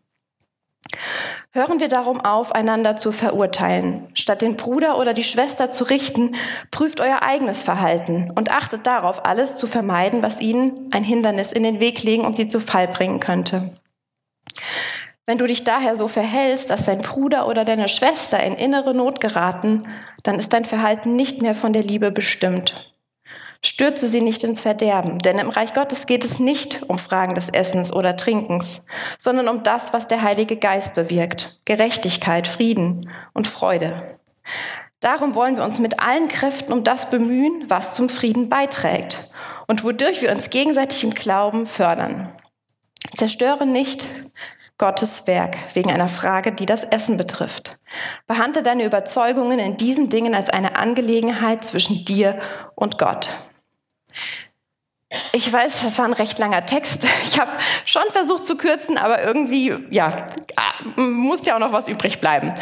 Hören 1.51 1.79
wir 1.79 1.87
darum 1.87 2.19
auf, 2.19 2.51
einander 2.51 2.97
zu 2.97 3.11
verurteilen. 3.11 4.07
Statt 4.13 4.41
den 4.41 4.57
Bruder 4.57 4.97
oder 4.97 5.13
die 5.13 5.23
Schwester 5.23 5.69
zu 5.69 5.85
richten, 5.85 6.35
prüft 6.69 6.99
euer 6.99 7.23
eigenes 7.23 7.63
Verhalten 7.63 8.31
und 8.35 8.51
achtet 8.51 8.85
darauf, 8.85 9.25
alles 9.25 9.55
zu 9.55 9.65
vermeiden, 9.65 10.21
was 10.21 10.41
ihnen 10.41 10.89
ein 10.91 11.03
Hindernis 11.03 11.51
in 11.51 11.63
den 11.63 11.79
Weg 11.79 12.03
legen 12.03 12.25
und 12.25 12.35
sie 12.35 12.47
zu 12.47 12.59
Fall 12.59 12.87
bringen 12.87 13.19
könnte. 13.19 13.73
Wenn 15.25 15.37
du 15.39 15.47
dich 15.47 15.63
daher 15.63 15.95
so 15.95 16.07
verhältst, 16.07 16.69
dass 16.69 16.85
dein 16.85 16.99
Bruder 16.99 17.47
oder 17.47 17.65
deine 17.65 17.87
Schwester 17.87 18.41
in 18.43 18.53
innere 18.53 18.93
Not 18.93 19.21
geraten, 19.21 19.87
dann 20.23 20.35
ist 20.35 20.53
dein 20.53 20.65
Verhalten 20.65 21.15
nicht 21.15 21.41
mehr 21.41 21.55
von 21.55 21.73
der 21.73 21.83
Liebe 21.83 22.11
bestimmt. 22.11 22.94
Stürze 23.65 24.07
sie 24.07 24.21
nicht 24.21 24.43
ins 24.43 24.61
Verderben, 24.61 25.17
denn 25.17 25.39
im 25.39 25.49
Reich 25.49 25.73
Gottes 25.73 26.05
geht 26.05 26.23
es 26.23 26.37
nicht 26.37 26.83
um 26.87 26.99
Fragen 26.99 27.33
des 27.33 27.49
Essens 27.49 27.91
oder 27.91 28.15
Trinkens, 28.15 28.85
sondern 29.17 29.47
um 29.47 29.63
das, 29.63 29.91
was 29.91 30.05
der 30.05 30.21
Heilige 30.21 30.55
Geist 30.55 30.93
bewirkt, 30.93 31.61
Gerechtigkeit, 31.65 32.47
Frieden 32.47 33.09
und 33.33 33.47
Freude. 33.47 34.19
Darum 34.99 35.33
wollen 35.33 35.57
wir 35.57 35.63
uns 35.63 35.79
mit 35.79 35.99
allen 35.99 36.27
Kräften 36.27 36.71
um 36.73 36.83
das 36.83 37.09
bemühen, 37.09 37.65
was 37.67 37.95
zum 37.95 38.07
Frieden 38.07 38.49
beiträgt 38.49 39.31
und 39.65 39.83
wodurch 39.83 40.21
wir 40.21 40.31
uns 40.31 40.51
gegenseitig 40.51 41.03
im 41.03 41.15
Glauben 41.15 41.65
fördern. 41.65 42.31
Zerstöre 43.15 43.65
nicht 43.65 44.05
Gottes 44.77 45.25
Werk 45.25 45.57
wegen 45.73 45.91
einer 45.91 46.07
Frage, 46.07 46.51
die 46.51 46.67
das 46.67 46.83
Essen 46.83 47.17
betrifft. 47.17 47.79
Behandle 48.27 48.61
deine 48.61 48.85
Überzeugungen 48.85 49.57
in 49.57 49.75
diesen 49.75 50.11
Dingen 50.11 50.35
als 50.35 50.51
eine 50.51 50.75
Angelegenheit 50.75 51.65
zwischen 51.65 52.05
dir 52.05 52.39
und 52.75 52.99
Gott. 52.99 53.29
Ich 55.31 55.51
weiß, 55.51 55.83
das 55.83 55.97
war 55.97 56.05
ein 56.05 56.13
recht 56.13 56.39
langer 56.39 56.65
Text. 56.65 57.05
Ich 57.25 57.39
habe 57.39 57.51
schon 57.85 58.03
versucht 58.11 58.45
zu 58.45 58.55
kürzen, 58.55 58.97
aber 58.97 59.23
irgendwie, 59.23 59.75
ja, 59.91 60.27
muss 60.95 61.45
ja 61.45 61.55
auch 61.55 61.59
noch 61.59 61.73
was 61.73 61.89
übrig 61.89 62.21
bleiben. 62.21 62.53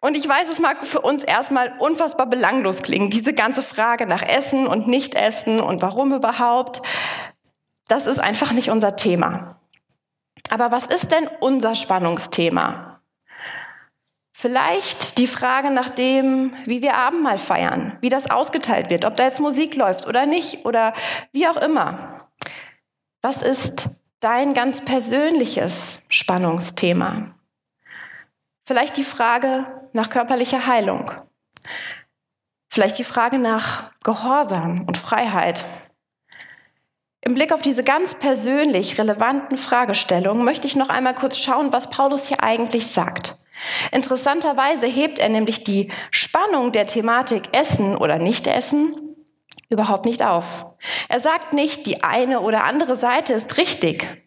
Und 0.00 0.16
ich 0.16 0.28
weiß, 0.28 0.48
es 0.48 0.58
mag 0.58 0.84
für 0.84 1.00
uns 1.00 1.24
erstmal 1.24 1.74
unfassbar 1.78 2.26
belanglos 2.26 2.82
klingen, 2.82 3.10
diese 3.10 3.34
ganze 3.34 3.62
Frage 3.62 4.06
nach 4.06 4.22
Essen 4.22 4.66
und 4.66 4.86
Nicht-Essen 4.86 5.60
und 5.60 5.82
warum 5.82 6.14
überhaupt. 6.14 6.80
Das 7.88 8.06
ist 8.06 8.18
einfach 8.18 8.52
nicht 8.52 8.70
unser 8.70 8.96
Thema. 8.96 9.60
Aber 10.50 10.70
was 10.70 10.86
ist 10.86 11.10
denn 11.12 11.28
unser 11.40 11.74
Spannungsthema? 11.74 12.87
Vielleicht 14.40 15.18
die 15.18 15.26
Frage 15.26 15.72
nach 15.72 15.88
dem, 15.88 16.54
wie 16.64 16.80
wir 16.80 16.96
Abendmahl 16.96 17.38
feiern, 17.38 17.98
wie 18.00 18.08
das 18.08 18.30
ausgeteilt 18.30 18.88
wird, 18.88 19.04
ob 19.04 19.16
da 19.16 19.24
jetzt 19.24 19.40
Musik 19.40 19.74
läuft 19.74 20.06
oder 20.06 20.26
nicht 20.26 20.64
oder 20.64 20.94
wie 21.32 21.48
auch 21.48 21.56
immer. 21.56 22.16
Was 23.20 23.42
ist 23.42 23.88
dein 24.20 24.54
ganz 24.54 24.84
persönliches 24.84 26.06
Spannungsthema? 26.08 27.34
Vielleicht 28.64 28.96
die 28.96 29.02
Frage 29.02 29.66
nach 29.92 30.08
körperlicher 30.08 30.68
Heilung. 30.68 31.10
Vielleicht 32.70 32.96
die 32.98 33.04
Frage 33.04 33.40
nach 33.40 33.90
Gehorsam 34.04 34.84
und 34.84 34.96
Freiheit. 34.96 35.64
Im 37.22 37.34
Blick 37.34 37.52
auf 37.52 37.62
diese 37.62 37.82
ganz 37.82 38.14
persönlich 38.14 38.98
relevanten 38.98 39.58
Fragestellungen 39.58 40.44
möchte 40.44 40.68
ich 40.68 40.76
noch 40.76 40.90
einmal 40.90 41.16
kurz 41.16 41.38
schauen, 41.38 41.72
was 41.72 41.90
Paulus 41.90 42.28
hier 42.28 42.44
eigentlich 42.44 42.86
sagt. 42.86 43.34
Interessanterweise 43.92 44.86
hebt 44.86 45.18
er 45.18 45.28
nämlich 45.28 45.64
die 45.64 45.90
Spannung 46.10 46.72
der 46.72 46.86
Thematik 46.86 47.44
Essen 47.52 47.96
oder 47.96 48.18
Nicht-Essen 48.18 49.16
überhaupt 49.68 50.06
nicht 50.06 50.22
auf. 50.22 50.66
Er 51.08 51.20
sagt 51.20 51.52
nicht, 51.52 51.86
die 51.86 52.02
eine 52.02 52.40
oder 52.40 52.64
andere 52.64 52.96
Seite 52.96 53.32
ist 53.32 53.58
richtig. 53.58 54.24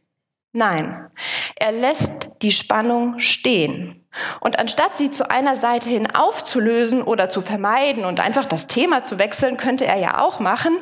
Nein, 0.54 1.08
er 1.56 1.72
lässt 1.72 2.42
die 2.42 2.52
Spannung 2.52 3.20
stehen. 3.20 4.06
Und 4.42 4.60
anstatt 4.60 4.98
sie 4.98 5.10
zu 5.10 5.30
einer 5.30 5.56
Seite 5.56 5.90
hin 5.90 6.14
aufzulösen 6.14 7.02
oder 7.02 7.30
zu 7.30 7.42
vermeiden 7.42 8.04
und 8.04 8.20
einfach 8.20 8.46
das 8.46 8.68
Thema 8.68 9.04
zu 9.04 9.18
wechseln, 9.20 9.56
könnte 9.56 9.86
er 9.86 9.98
ja 9.98 10.20
auch 10.20 10.40
machen, 10.40 10.78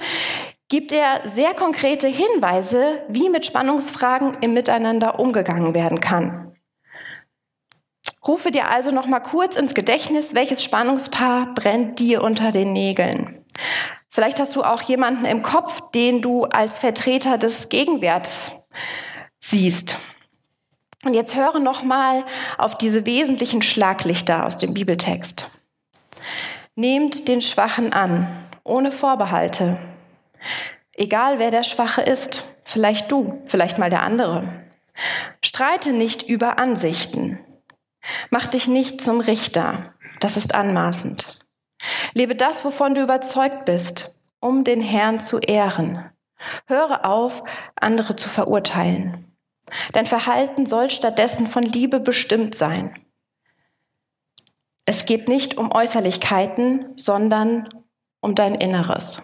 gibt 0.69 0.91
er 0.91 1.21
sehr 1.25 1.53
konkrete 1.53 2.07
Hinweise, 2.07 3.03
wie 3.07 3.29
mit 3.29 3.45
Spannungsfragen 3.45 4.38
im 4.41 4.53
Miteinander 4.53 5.19
umgegangen 5.19 5.75
werden 5.75 5.99
kann. 5.99 6.55
Rufe 8.30 8.52
dir 8.52 8.70
also 8.70 8.92
noch 8.92 9.08
mal 9.08 9.22
kurz 9.22 9.56
ins 9.56 9.74
Gedächtnis, 9.74 10.36
welches 10.36 10.63
Spannungspaar 10.63 11.56
brennt 11.56 11.98
dir 11.98 12.24
unter 12.24 12.52
den 12.52 12.74
Nägeln. 12.74 13.44
Vielleicht 14.08 14.39
hast 14.39 14.56
du 14.56 14.62
auch 14.62 14.84
jemanden 14.84 15.26
im 15.26 15.42
Kopf, 15.42 15.89
den 15.96 16.22
du 16.22 16.44
als 16.44 16.78
Vertreter 16.78 17.39
des 17.39 17.70
Gegenwerts 17.70 18.68
siehst. 19.39 19.96
Und 21.04 21.15
jetzt 21.15 21.34
höre 21.34 21.58
noch 21.58 21.82
mal 21.82 22.24
auf 22.60 22.78
diese 22.78 23.08
wesentlichen 23.08 23.63
Schlaglichter 23.63 24.46
aus 24.46 24.58
dem 24.58 24.76
Bibeltext. 24.76 25.48
Nehmt 26.76 27.28
den 27.28 27.42
Schwachen 27.42 27.94
an, 27.94 28.28
ohne 28.63 28.92
Vorbehalte. 28.92 29.80
Egal 30.94 31.39
wer 31.39 31.50
der 31.50 31.63
Schwache 31.63 32.04
ist, 32.04 32.44
vielleicht 32.63 33.12
du, 33.12 33.42
vielleicht 33.46 33.80
mal 33.80 33.89
der 33.89 34.04
andere. 34.04 34.48
Streite 35.44 35.94
nicht 35.94 36.30
über 36.30 36.60
Ansichten. 36.60 37.39
Mach 38.29 38.47
dich 38.47 38.67
nicht 38.67 39.01
zum 39.01 39.19
Richter. 39.21 39.93
Das 40.19 40.38
ist 40.38 40.55
anmaßend. 40.55 41.39
Lebe 42.13 42.35
das, 42.35 42.65
wovon 42.65 42.95
du 42.95 43.01
überzeugt 43.01 43.65
bist, 43.65 44.17
um 44.39 44.63
den 44.63 44.81
Herrn 44.81 45.19
zu 45.19 45.39
ehren. 45.39 46.09
Höre 46.67 47.05
auf, 47.05 47.43
andere 47.75 48.15
zu 48.15 48.29
verurteilen. 48.29 49.35
Dein 49.93 50.05
Verhalten 50.05 50.65
soll 50.65 50.89
stattdessen 50.89 51.47
von 51.47 51.63
Liebe 51.63 51.99
bestimmt 51.99 52.57
sein. 52.57 52.93
Es 54.85 55.05
geht 55.05 55.27
nicht 55.27 55.57
um 55.57 55.71
Äußerlichkeiten, 55.71 56.93
sondern 56.95 57.69
um 58.21 58.33
dein 58.33 58.55
Inneres. 58.55 59.21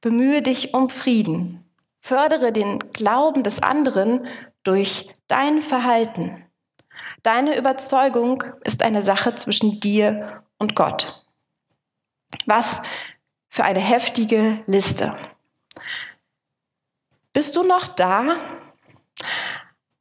Bemühe 0.00 0.42
dich 0.42 0.74
um 0.74 0.90
Frieden. 0.90 1.64
Fördere 1.98 2.52
den 2.52 2.78
Glauben 2.78 3.42
des 3.42 3.62
anderen 3.62 4.20
durch 4.62 5.08
dein 5.28 5.62
Verhalten. 5.62 6.46
Deine 7.22 7.56
Überzeugung 7.56 8.44
ist 8.64 8.82
eine 8.82 9.02
Sache 9.02 9.34
zwischen 9.34 9.80
dir 9.80 10.42
und 10.58 10.74
Gott. 10.74 11.24
Was 12.46 12.80
für 13.48 13.64
eine 13.64 13.80
heftige 13.80 14.62
Liste. 14.66 15.14
Bist 17.32 17.56
du 17.56 17.62
noch 17.62 17.88
da? 17.88 18.36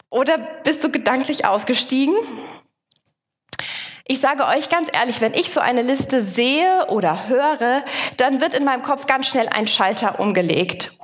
Oder 0.10 0.38
bist 0.64 0.84
du 0.84 0.90
gedanklich 0.90 1.46
ausgestiegen? 1.46 2.16
Ich 4.06 4.22
sage 4.22 4.46
euch 4.48 4.70
ganz 4.70 4.90
ehrlich, 4.92 5.22
wenn 5.22 5.36
ich 5.36 5.52
so 5.52 5.60
eine 5.60 5.84
Liste 5.84 6.24
sehe 6.24 6.88
oder 6.88 7.28
höre, 7.28 7.84
dann 8.18 8.42
wird 8.42 8.56
in 8.56 8.64
meinem 8.64 8.82
Kopf 8.82 9.06
ganz 9.06 9.28
schnell 9.28 9.48
ein 9.50 9.68
Schalter 9.68 10.20
umgelegt. 10.20 10.98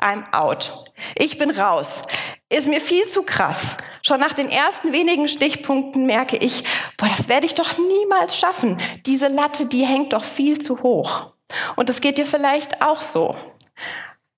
I'm 0.00 0.30
out. 0.32 0.84
Ich 1.16 1.38
bin 1.38 1.50
raus. 1.50 2.02
Ist 2.50 2.68
mir 2.68 2.80
viel 2.80 3.06
zu 3.06 3.22
krass. 3.22 3.76
Schon 4.02 4.20
nach 4.20 4.32
den 4.32 4.48
ersten 4.48 4.92
wenigen 4.92 5.28
Stichpunkten 5.28 6.06
merke 6.06 6.36
ich, 6.36 6.64
boah, 6.96 7.08
das 7.08 7.28
werde 7.28 7.46
ich 7.46 7.54
doch 7.54 7.78
niemals 7.78 8.36
schaffen. 8.36 8.80
Diese 9.06 9.28
Latte, 9.28 9.66
die 9.66 9.84
hängt 9.84 10.12
doch 10.12 10.24
viel 10.24 10.58
zu 10.58 10.82
hoch. 10.82 11.32
Und 11.76 11.90
es 11.90 12.00
geht 12.00 12.18
dir 12.18 12.26
vielleicht 12.26 12.82
auch 12.82 13.02
so. 13.02 13.34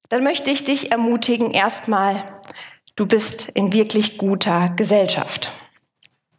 Dann 0.08 0.24
möchte 0.24 0.50
ich 0.50 0.64
dich 0.64 0.92
ermutigen, 0.92 1.50
erstmal, 1.52 2.40
du 2.96 3.06
bist 3.06 3.48
in 3.50 3.72
wirklich 3.72 4.18
guter 4.18 4.68
Gesellschaft. 4.68 5.50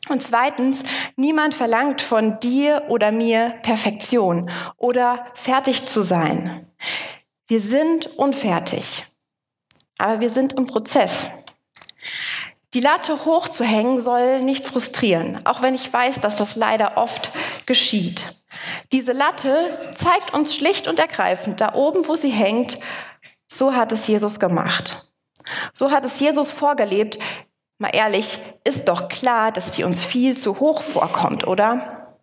Und 0.09 0.21
zweitens, 0.21 0.83
niemand 1.15 1.53
verlangt 1.53 2.01
von 2.01 2.39
dir 2.39 2.83
oder 2.89 3.11
mir 3.11 3.55
Perfektion 3.63 4.51
oder 4.77 5.25
fertig 5.33 5.85
zu 5.85 6.01
sein. 6.01 6.67
Wir 7.47 7.61
sind 7.61 8.07
unfertig, 8.17 9.05
aber 9.97 10.19
wir 10.19 10.29
sind 10.29 10.53
im 10.53 10.67
Prozess. 10.67 11.29
Die 12.73 12.79
Latte 12.79 13.25
hochzuhängen 13.25 13.99
soll 13.99 14.39
nicht 14.39 14.65
frustrieren, 14.65 15.39
auch 15.45 15.61
wenn 15.61 15.75
ich 15.75 15.91
weiß, 15.91 16.21
dass 16.21 16.37
das 16.37 16.55
leider 16.55 16.97
oft 16.97 17.31
geschieht. 17.65 18.25
Diese 18.91 19.11
Latte 19.11 19.91
zeigt 19.95 20.33
uns 20.33 20.55
schlicht 20.55 20.87
und 20.87 20.99
ergreifend, 20.99 21.61
da 21.61 21.75
oben, 21.75 22.07
wo 22.07 22.15
sie 22.15 22.31
hängt, 22.31 22.79
so 23.47 23.75
hat 23.75 23.91
es 23.91 24.07
Jesus 24.07 24.39
gemacht. 24.39 25.11
So 25.71 25.91
hat 25.91 26.03
es 26.03 26.19
Jesus 26.19 26.51
vorgelebt. 26.51 27.19
Mal 27.77 27.91
ehrlich, 27.93 28.39
ist 28.63 28.87
doch 28.87 29.07
klar, 29.07 29.51
dass 29.51 29.75
sie 29.75 29.83
uns 29.83 30.03
viel 30.03 30.37
zu 30.37 30.59
hoch 30.59 30.81
vorkommt, 30.81 31.45
oder? 31.45 32.15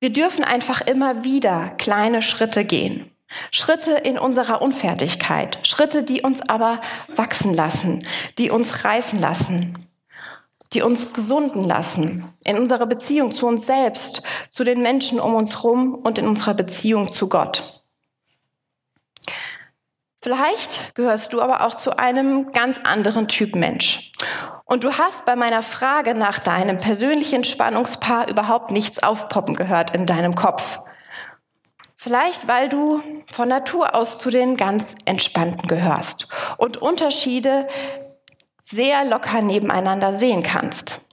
Wir 0.00 0.10
dürfen 0.10 0.44
einfach 0.44 0.80
immer 0.82 1.24
wieder 1.24 1.70
kleine 1.76 2.22
Schritte 2.22 2.64
gehen. 2.64 3.13
Schritte 3.50 3.92
in 3.92 4.18
unserer 4.18 4.62
Unfertigkeit, 4.62 5.58
Schritte, 5.66 6.02
die 6.02 6.22
uns 6.22 6.40
aber 6.48 6.80
wachsen 7.14 7.52
lassen, 7.54 8.06
die 8.38 8.50
uns 8.50 8.84
reifen 8.84 9.18
lassen, 9.18 9.88
die 10.72 10.82
uns 10.82 11.12
gesunden 11.12 11.62
lassen 11.62 12.26
in 12.44 12.58
unserer 12.58 12.86
Beziehung 12.86 13.34
zu 13.34 13.46
uns 13.46 13.66
selbst, 13.66 14.22
zu 14.50 14.64
den 14.64 14.82
Menschen 14.82 15.20
um 15.20 15.34
uns 15.34 15.56
herum 15.56 15.94
und 15.94 16.18
in 16.18 16.26
unserer 16.26 16.54
Beziehung 16.54 17.12
zu 17.12 17.28
Gott. 17.28 17.82
Vielleicht 20.20 20.94
gehörst 20.94 21.34
du 21.34 21.42
aber 21.42 21.66
auch 21.66 21.74
zu 21.74 21.98
einem 21.98 22.50
ganz 22.52 22.80
anderen 22.82 23.28
Typ 23.28 23.54
Mensch. 23.54 24.10
Und 24.64 24.82
du 24.82 24.96
hast 24.96 25.26
bei 25.26 25.36
meiner 25.36 25.60
Frage 25.60 26.14
nach 26.14 26.38
deinem 26.38 26.80
persönlichen 26.80 27.44
Spannungspaar 27.44 28.30
überhaupt 28.30 28.70
nichts 28.70 29.02
aufpoppen 29.02 29.54
gehört 29.54 29.94
in 29.94 30.06
deinem 30.06 30.34
Kopf. 30.34 30.80
Vielleicht, 32.04 32.48
weil 32.48 32.68
du 32.68 33.00
von 33.32 33.48
Natur 33.48 33.94
aus 33.94 34.18
zu 34.18 34.28
den 34.28 34.58
ganz 34.58 34.94
Entspannten 35.06 35.66
gehörst 35.66 36.26
und 36.58 36.76
Unterschiede 36.76 37.66
sehr 38.62 39.06
locker 39.06 39.40
nebeneinander 39.40 40.14
sehen 40.14 40.42
kannst. 40.42 41.08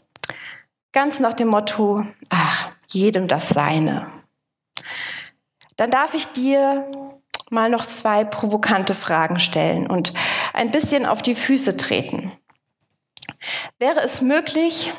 Ganz 0.91 1.21
nach 1.21 1.33
dem 1.33 1.47
Motto, 1.47 2.03
ach, 2.27 2.71
jedem 2.89 3.29
das 3.29 3.47
Seine. 3.47 4.11
Dann 5.77 5.91
darf 5.91 6.13
ich 6.13 6.27
dir 6.33 6.85
mal 7.49 7.69
noch 7.69 7.85
zwei 7.85 8.25
provokante 8.25 8.93
Fragen 8.93 9.39
stellen 9.39 9.87
und 9.87 10.11
ein 10.51 10.71
bisschen 10.71 11.05
auf 11.05 11.21
die 11.21 11.35
Füße 11.35 11.77
treten. 11.77 12.33
Wäre 13.79 14.01
es 14.01 14.19
möglich, 14.19 14.91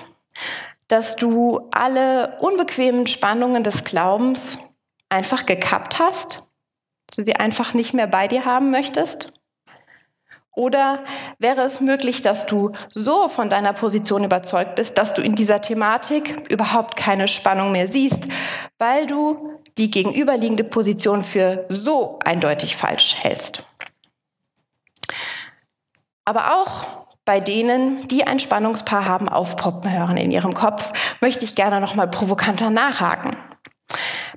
dass 0.88 1.16
du 1.16 1.68
alle 1.70 2.38
unbequemen 2.40 3.06
Spannungen 3.06 3.62
des 3.62 3.84
Glaubens 3.84 4.71
einfach 5.12 5.46
gekappt 5.46 5.98
hast, 5.98 6.48
dass 7.06 7.16
du 7.16 7.24
sie 7.24 7.36
einfach 7.36 7.74
nicht 7.74 7.94
mehr 7.94 8.06
bei 8.06 8.26
dir 8.26 8.44
haben 8.44 8.70
möchtest? 8.70 9.30
Oder 10.54 11.02
wäre 11.38 11.62
es 11.62 11.80
möglich, 11.80 12.20
dass 12.20 12.46
du 12.46 12.72
so 12.94 13.28
von 13.28 13.48
deiner 13.48 13.72
Position 13.72 14.24
überzeugt 14.24 14.74
bist, 14.74 14.98
dass 14.98 15.14
du 15.14 15.22
in 15.22 15.34
dieser 15.34 15.62
Thematik 15.62 16.50
überhaupt 16.50 16.96
keine 16.96 17.26
Spannung 17.26 17.72
mehr 17.72 17.88
siehst, 17.88 18.28
weil 18.78 19.06
du 19.06 19.58
die 19.78 19.90
gegenüberliegende 19.90 20.64
Position 20.64 21.22
für 21.22 21.64
so 21.70 22.18
eindeutig 22.22 22.76
falsch 22.76 23.16
hältst? 23.18 23.62
Aber 26.26 26.56
auch 26.56 27.06
bei 27.24 27.40
denen, 27.40 28.06
die 28.08 28.26
ein 28.26 28.40
Spannungspaar 28.40 29.06
haben 29.06 29.28
aufpoppen 29.28 29.90
hören 29.90 30.16
in 30.18 30.30
ihrem 30.30 30.52
Kopf, 30.52 30.92
möchte 31.20 31.44
ich 31.44 31.54
gerne 31.54 31.80
noch 31.80 31.94
mal 31.94 32.08
provokanter 32.08 32.68
nachhaken. 32.68 33.36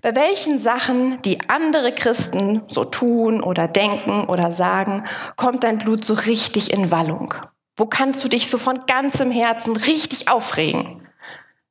Bei 0.05 0.15
welchen 0.15 0.59
Sachen, 0.59 1.19
die 1.23 1.39
andere 1.49 1.91
Christen 1.91 2.61
so 2.67 2.83
tun 2.83 3.41
oder 3.41 3.67
denken 3.67 4.25
oder 4.25 4.51
sagen, 4.51 5.03
kommt 5.35 5.63
dein 5.63 5.79
Blut 5.79 6.05
so 6.05 6.13
richtig 6.13 6.71
in 6.71 6.91
Wallung? 6.91 7.33
Wo 7.75 7.87
kannst 7.87 8.23
du 8.23 8.27
dich 8.27 8.47
so 8.47 8.59
von 8.59 8.81
ganzem 8.85 9.31
Herzen 9.31 9.75
richtig 9.75 10.27
aufregen? 10.27 11.07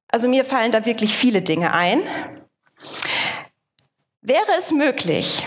Also 0.09 0.27
mir 0.27 0.45
fallen 0.45 0.73
da 0.73 0.85
wirklich 0.85 1.15
viele 1.15 1.43
Dinge 1.43 1.73
ein. 1.75 2.01
Wäre 4.21 4.51
es 4.59 4.73
möglich, 4.73 5.47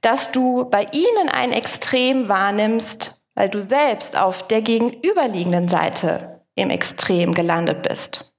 dass 0.00 0.32
du 0.32 0.64
bei 0.64 0.86
ihnen 0.92 1.28
ein 1.30 1.52
Extrem 1.52 2.26
wahrnimmst, 2.26 3.22
weil 3.34 3.50
du 3.50 3.60
selbst 3.60 4.16
auf 4.16 4.48
der 4.48 4.62
gegenüberliegenden 4.62 5.68
Seite 5.68 6.40
im 6.54 6.70
Extrem 6.70 7.34
gelandet 7.34 7.86
bist? 7.86 8.32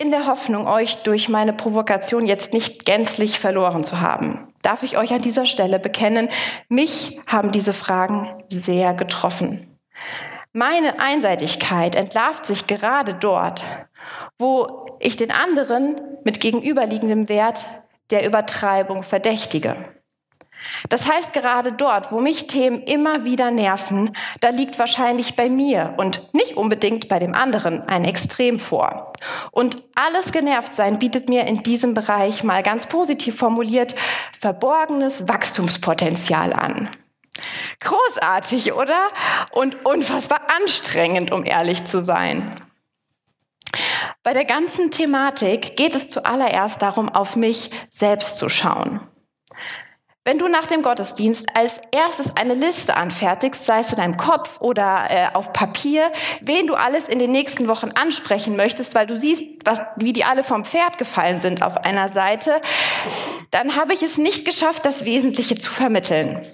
In 0.00 0.12
der 0.12 0.26
Hoffnung, 0.26 0.68
euch 0.68 0.98
durch 0.98 1.28
meine 1.28 1.52
Provokation 1.52 2.28
jetzt 2.28 2.52
nicht 2.52 2.86
gänzlich 2.86 3.40
verloren 3.40 3.82
zu 3.82 4.00
haben, 4.00 4.46
darf 4.62 4.84
ich 4.84 4.96
euch 4.96 5.12
an 5.12 5.22
dieser 5.22 5.44
Stelle 5.44 5.80
bekennen, 5.80 6.28
mich 6.68 7.18
haben 7.26 7.50
diese 7.50 7.72
Fragen 7.72 8.44
sehr 8.48 8.94
getroffen. 8.94 9.76
Meine 10.52 11.00
Einseitigkeit 11.00 11.96
entlarvt 11.96 12.46
sich 12.46 12.68
gerade 12.68 13.12
dort, 13.12 13.64
wo 14.38 14.96
ich 15.00 15.16
den 15.16 15.32
anderen 15.32 16.00
mit 16.22 16.38
gegenüberliegendem 16.38 17.28
Wert 17.28 17.64
der 18.10 18.24
Übertreibung 18.24 19.02
verdächtige. 19.02 19.76
Das 20.88 21.08
heißt, 21.08 21.32
gerade 21.32 21.72
dort, 21.72 22.12
wo 22.12 22.20
mich 22.20 22.46
Themen 22.46 22.82
immer 22.82 23.24
wieder 23.24 23.50
nerven, 23.50 24.12
da 24.40 24.50
liegt 24.50 24.78
wahrscheinlich 24.78 25.36
bei 25.36 25.48
mir 25.48 25.94
und 25.96 26.32
nicht 26.34 26.56
unbedingt 26.56 27.08
bei 27.08 27.18
dem 27.18 27.34
anderen 27.34 27.82
ein 27.88 28.04
Extrem 28.04 28.58
vor. 28.58 29.12
Und 29.50 29.76
alles 29.94 30.32
genervt 30.32 30.74
sein 30.74 30.98
bietet 30.98 31.28
mir 31.28 31.46
in 31.46 31.62
diesem 31.62 31.94
Bereich 31.94 32.44
mal 32.44 32.62
ganz 32.62 32.86
positiv 32.86 33.36
formuliert 33.36 33.94
verborgenes 34.38 35.28
Wachstumspotenzial 35.28 36.52
an. 36.52 36.88
Großartig, 37.80 38.72
oder? 38.72 39.08
Und 39.52 39.84
unfassbar 39.86 40.40
anstrengend, 40.60 41.30
um 41.30 41.44
ehrlich 41.44 41.84
zu 41.84 42.04
sein. 42.04 42.60
Bei 44.22 44.34
der 44.34 44.44
ganzen 44.44 44.90
Thematik 44.90 45.76
geht 45.76 45.94
es 45.94 46.10
zuallererst 46.10 46.82
darum, 46.82 47.08
auf 47.08 47.36
mich 47.36 47.70
selbst 47.90 48.36
zu 48.36 48.48
schauen. 48.48 49.00
Wenn 50.28 50.36
du 50.36 50.46
nach 50.46 50.66
dem 50.66 50.82
Gottesdienst 50.82 51.46
als 51.54 51.80
erstes 51.90 52.36
eine 52.36 52.52
Liste 52.52 52.98
anfertigst, 52.98 53.64
sei 53.64 53.80
es 53.80 53.92
in 53.92 53.96
deinem 53.96 54.18
Kopf 54.18 54.60
oder 54.60 55.06
äh, 55.08 55.28
auf 55.32 55.54
Papier, 55.54 56.12
wen 56.42 56.66
du 56.66 56.74
alles 56.74 57.08
in 57.08 57.18
den 57.18 57.32
nächsten 57.32 57.66
Wochen 57.66 57.92
ansprechen 57.92 58.54
möchtest, 58.54 58.94
weil 58.94 59.06
du 59.06 59.18
siehst, 59.18 59.42
was, 59.64 59.80
wie 59.96 60.12
die 60.12 60.24
alle 60.24 60.42
vom 60.42 60.66
Pferd 60.66 60.98
gefallen 60.98 61.40
sind 61.40 61.62
auf 61.62 61.78
einer 61.78 62.10
Seite, 62.10 62.60
dann 63.52 63.74
habe 63.74 63.94
ich 63.94 64.02
es 64.02 64.18
nicht 64.18 64.44
geschafft, 64.44 64.84
das 64.84 65.06
Wesentliche 65.06 65.54
zu 65.54 65.70
vermitteln. 65.70 66.46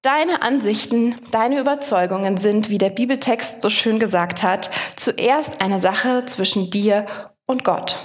Deine 0.00 0.40
Ansichten, 0.40 1.16
deine 1.30 1.60
Überzeugungen 1.60 2.38
sind, 2.38 2.70
wie 2.70 2.78
der 2.78 2.88
Bibeltext 2.88 3.60
so 3.60 3.68
schön 3.68 3.98
gesagt 3.98 4.42
hat, 4.42 4.70
zuerst 4.96 5.60
eine 5.60 5.78
Sache 5.78 6.24
zwischen 6.24 6.70
dir 6.70 7.04
und 7.44 7.64
Gott. 7.64 7.98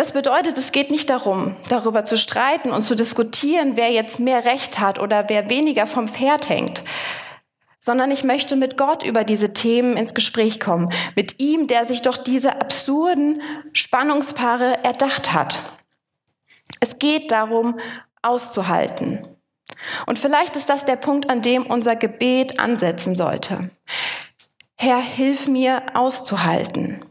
Das 0.00 0.12
bedeutet, 0.12 0.56
es 0.56 0.72
geht 0.72 0.90
nicht 0.90 1.10
darum, 1.10 1.56
darüber 1.68 2.06
zu 2.06 2.16
streiten 2.16 2.72
und 2.72 2.80
zu 2.80 2.94
diskutieren, 2.94 3.76
wer 3.76 3.92
jetzt 3.92 4.18
mehr 4.18 4.46
Recht 4.46 4.80
hat 4.80 4.98
oder 4.98 5.28
wer 5.28 5.50
weniger 5.50 5.86
vom 5.86 6.08
Pferd 6.08 6.48
hängt, 6.48 6.82
sondern 7.80 8.10
ich 8.10 8.24
möchte 8.24 8.56
mit 8.56 8.78
Gott 8.78 9.02
über 9.02 9.24
diese 9.24 9.52
Themen 9.52 9.98
ins 9.98 10.14
Gespräch 10.14 10.58
kommen, 10.58 10.90
mit 11.16 11.38
ihm, 11.38 11.66
der 11.66 11.84
sich 11.84 12.00
doch 12.00 12.16
diese 12.16 12.62
absurden 12.62 13.42
Spannungspaare 13.74 14.82
erdacht 14.82 15.34
hat. 15.34 15.58
Es 16.80 16.98
geht 16.98 17.30
darum, 17.30 17.78
auszuhalten. 18.22 19.26
Und 20.06 20.18
vielleicht 20.18 20.56
ist 20.56 20.70
das 20.70 20.86
der 20.86 20.96
Punkt, 20.96 21.28
an 21.28 21.42
dem 21.42 21.66
unser 21.66 21.94
Gebet 21.94 22.58
ansetzen 22.58 23.14
sollte. 23.14 23.70
Herr, 24.78 25.02
hilf 25.02 25.46
mir 25.46 25.82
auszuhalten. 25.92 27.04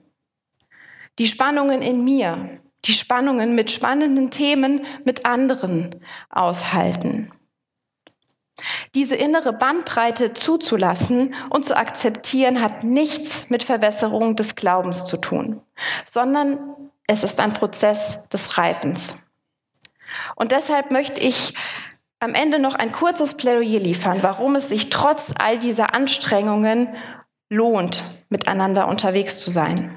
Die 1.20 1.28
Spannungen 1.28 1.84
in 1.84 2.04
mir, 2.04 2.60
die 2.86 2.94
Spannungen 2.94 3.56
mit 3.56 3.72
spannenden 3.72 4.32
Themen 4.32 4.86
mit 5.06 5.26
anderen 5.26 5.96
aushalten. 6.30 7.32
Diese 8.96 9.16
innere 9.16 9.54
Bandbreite 9.54 10.34
zuzulassen 10.34 11.34
und 11.50 11.66
zu 11.66 11.78
akzeptieren 11.78 12.62
hat 12.62 12.84
nichts 12.84 13.50
mit 13.50 13.64
Verwässerung 13.64 14.36
des 14.36 14.56
Glaubens 14.56 15.06
zu 15.06 15.18
tun, 15.18 15.62
sondern 16.10 16.76
es 17.08 17.24
ist 17.24 17.40
ein 17.40 17.54
Prozess 17.54 18.28
des 18.30 18.58
Reifens. 18.58 19.28
Und 20.36 20.52
deshalb 20.52 20.92
möchte 20.92 21.22
ich 21.22 21.54
am 22.20 22.34
Ende 22.34 22.60
noch 22.60 22.76
ein 22.76 22.92
kurzes 22.92 23.38
Plädoyer 23.38 23.80
liefern, 23.80 24.18
warum 24.22 24.56
es 24.56 24.70
sich 24.70 24.90
trotz 24.90 25.32
all 25.38 25.58
dieser 25.58 25.96
Anstrengungen 25.96 26.90
lohnt, 27.50 28.04
miteinander 28.30 28.88
unterwegs 28.88 29.40
zu 29.40 29.52
sein. 29.52 29.96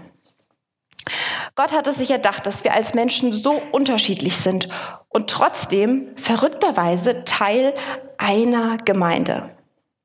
Gott 1.55 1.73
hat 1.73 1.87
es 1.87 1.97
sich 1.97 2.11
erdacht, 2.11 2.47
dass 2.47 2.65
wir 2.65 2.75
als 2.75 2.95
Menschen 2.95 3.33
so 3.33 3.61
unterschiedlich 3.73 4.37
sind 4.37 4.69
und 5.09 5.29
trotzdem 5.29 6.09
verrückterweise 6.17 7.25
Teil 7.25 7.75
einer 8.17 8.79
Gemeinde. 8.79 9.51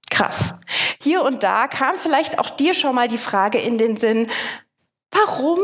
Krass. 0.09 0.59
Hier 1.01 1.23
und 1.23 1.43
da 1.43 1.67
kam 1.67 1.95
vielleicht 1.95 2.39
auch 2.39 2.49
dir 2.49 2.73
schon 2.73 2.95
mal 2.95 3.07
die 3.07 3.17
Frage 3.17 3.59
in 3.59 3.77
den 3.77 3.97
Sinn, 3.97 4.27
warum? 5.11 5.59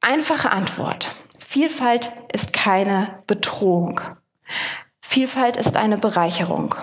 Einfache 0.00 0.52
Antwort. 0.52 1.10
Vielfalt 1.38 2.10
ist 2.32 2.52
keine 2.52 3.22
Bedrohung. 3.26 4.00
Vielfalt 5.02 5.56
ist 5.56 5.76
eine 5.76 5.98
Bereicherung. 5.98 6.74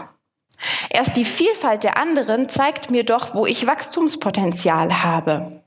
Erst 0.89 1.15
die 1.15 1.25
Vielfalt 1.25 1.83
der 1.83 1.97
anderen 1.97 2.49
zeigt 2.49 2.91
mir 2.91 3.03
doch, 3.03 3.33
wo 3.33 3.45
ich 3.45 3.67
Wachstumspotenzial 3.67 5.03
habe. 5.03 5.63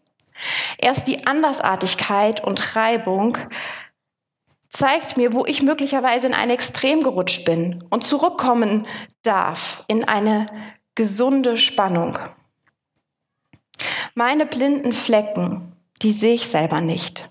Erst 0.79 1.09
die 1.09 1.27
Andersartigkeit 1.27 2.43
und 2.43 2.77
Reibung 2.77 3.37
zeigt 4.71 5.17
mir, 5.17 5.33
wo 5.33 5.45
ich 5.45 5.63
möglicherweise 5.63 6.29
in 6.29 6.35
ein 6.35 6.51
Extrem 6.51 7.03
gerutscht 7.03 7.45
bin 7.45 7.85
und 7.91 8.05
zurückkommen 8.05 8.87
darf 9.23 9.85
in 9.89 10.05
eine 10.05 10.47
gesunde 10.95 11.57
Spannung. 11.57 12.19
Meine 14.15 14.47
blinden 14.47 14.93
Flecken, 14.93 15.73
die 16.03 16.13
sehe 16.13 16.35
ich 16.35 16.49
selber 16.49 16.81
nicht. 16.81 17.29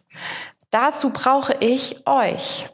Dazu 0.69 1.09
brauche 1.09 1.55
ich 1.59 2.05
euch. 2.05 2.67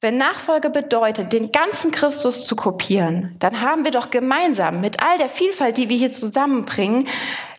Wenn 0.00 0.16
Nachfolge 0.16 0.70
bedeutet, 0.70 1.32
den 1.32 1.50
ganzen 1.50 1.90
Christus 1.90 2.46
zu 2.46 2.54
kopieren, 2.54 3.32
dann 3.40 3.60
haben 3.60 3.84
wir 3.84 3.90
doch 3.90 4.10
gemeinsam 4.10 4.80
mit 4.80 5.02
all 5.02 5.16
der 5.18 5.28
Vielfalt, 5.28 5.76
die 5.76 5.88
wir 5.88 5.96
hier 5.96 6.10
zusammenbringen, 6.10 7.08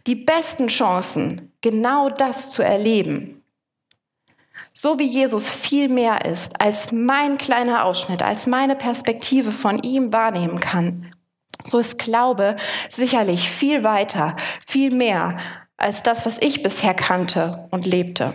die 0.07 0.15
besten 0.15 0.67
Chancen, 0.67 1.51
genau 1.61 2.09
das 2.09 2.51
zu 2.51 2.61
erleben. 2.61 3.35
so 4.71 4.97
wie 4.97 5.07
Jesus 5.07 5.49
viel 5.49 5.89
mehr 5.89 6.23
ist, 6.25 6.61
als 6.61 6.93
mein 6.93 7.37
kleiner 7.37 7.83
Ausschnitt, 7.83 8.23
als 8.23 8.47
meine 8.47 8.77
Perspektive 8.77 9.51
von 9.51 9.83
ihm 9.83 10.13
wahrnehmen 10.13 10.59
kann, 10.59 11.11
so 11.65 11.79
ist 11.79 11.99
Glaube 11.99 12.55
sicherlich 12.89 13.49
viel 13.49 13.83
weiter, 13.83 14.35
viel 14.65 14.91
mehr 14.91 15.37
als 15.75 16.03
das, 16.03 16.25
was 16.25 16.39
ich 16.39 16.63
bisher 16.63 16.93
kannte 16.93 17.67
und 17.71 17.85
lebte. 17.85 18.33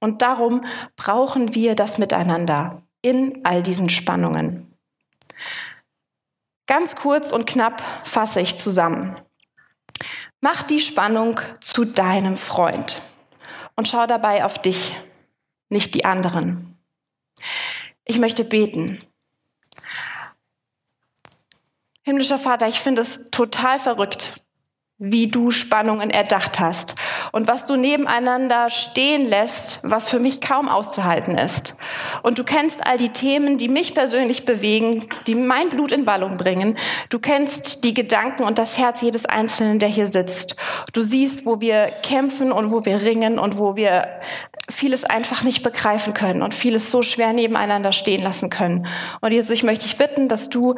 Und 0.00 0.22
darum 0.22 0.64
brauchen 0.96 1.54
wir 1.54 1.74
das 1.74 1.98
Miteinander 1.98 2.82
in 3.02 3.44
all 3.44 3.62
diesen 3.62 3.88
Spannungen. 3.88 4.74
Ganz 6.66 6.96
kurz 6.96 7.32
und 7.32 7.46
knapp 7.46 7.82
fasse 8.04 8.40
ich 8.40 8.56
zusammen. 8.56 9.16
Mach 10.40 10.62
die 10.62 10.80
Spannung 10.80 11.38
zu 11.60 11.84
deinem 11.84 12.36
Freund 12.38 13.02
und 13.76 13.88
schau 13.88 14.06
dabei 14.06 14.44
auf 14.44 14.60
dich, 14.60 14.96
nicht 15.68 15.94
die 15.94 16.06
anderen. 16.06 16.78
Ich 18.04 18.18
möchte 18.18 18.44
beten. 18.44 19.02
Himmlischer 22.02 22.38
Vater, 22.38 22.68
ich 22.68 22.80
finde 22.80 23.02
es 23.02 23.30
total 23.30 23.78
verrückt, 23.78 24.46
wie 24.96 25.28
du 25.28 25.50
Spannungen 25.50 26.10
erdacht 26.10 26.58
hast 26.58 26.94
und 27.32 27.46
was 27.46 27.66
du 27.66 27.76
nebeneinander 27.76 28.70
stehen 28.70 29.26
lässt, 29.26 29.80
was 29.82 30.08
für 30.08 30.18
mich 30.20 30.40
kaum 30.40 30.68
auszuhalten 30.68 31.36
ist. 31.36 31.76
Und 32.22 32.38
du 32.38 32.44
kennst 32.44 32.86
all 32.86 32.98
die 32.98 33.10
Themen, 33.10 33.58
die 33.58 33.68
mich 33.68 33.94
persönlich 33.94 34.44
bewegen, 34.44 35.06
die 35.26 35.34
mein 35.34 35.68
Blut 35.68 35.92
in 35.92 36.06
Wallung 36.06 36.36
bringen. 36.36 36.76
Du 37.08 37.18
kennst 37.18 37.84
die 37.84 37.94
Gedanken 37.94 38.44
und 38.44 38.58
das 38.58 38.78
Herz 38.78 39.00
jedes 39.00 39.26
Einzelnen, 39.26 39.78
der 39.78 39.88
hier 39.88 40.06
sitzt. 40.06 40.56
Du 40.92 41.02
siehst, 41.02 41.46
wo 41.46 41.60
wir 41.60 41.86
kämpfen 42.02 42.52
und 42.52 42.70
wo 42.70 42.84
wir 42.84 43.02
ringen 43.02 43.38
und 43.38 43.58
wo 43.58 43.76
wir 43.76 44.06
vieles 44.70 45.04
einfach 45.04 45.42
nicht 45.42 45.62
begreifen 45.62 46.14
können 46.14 46.42
und 46.42 46.54
vieles 46.54 46.90
so 46.90 47.02
schwer 47.02 47.32
nebeneinander 47.32 47.92
stehen 47.92 48.22
lassen 48.22 48.50
können. 48.50 48.86
Und 49.20 49.32
Jesus, 49.32 49.50
ich 49.50 49.62
möchte 49.62 49.84
dich 49.84 49.96
bitten, 49.96 50.28
dass 50.28 50.48
du 50.48 50.76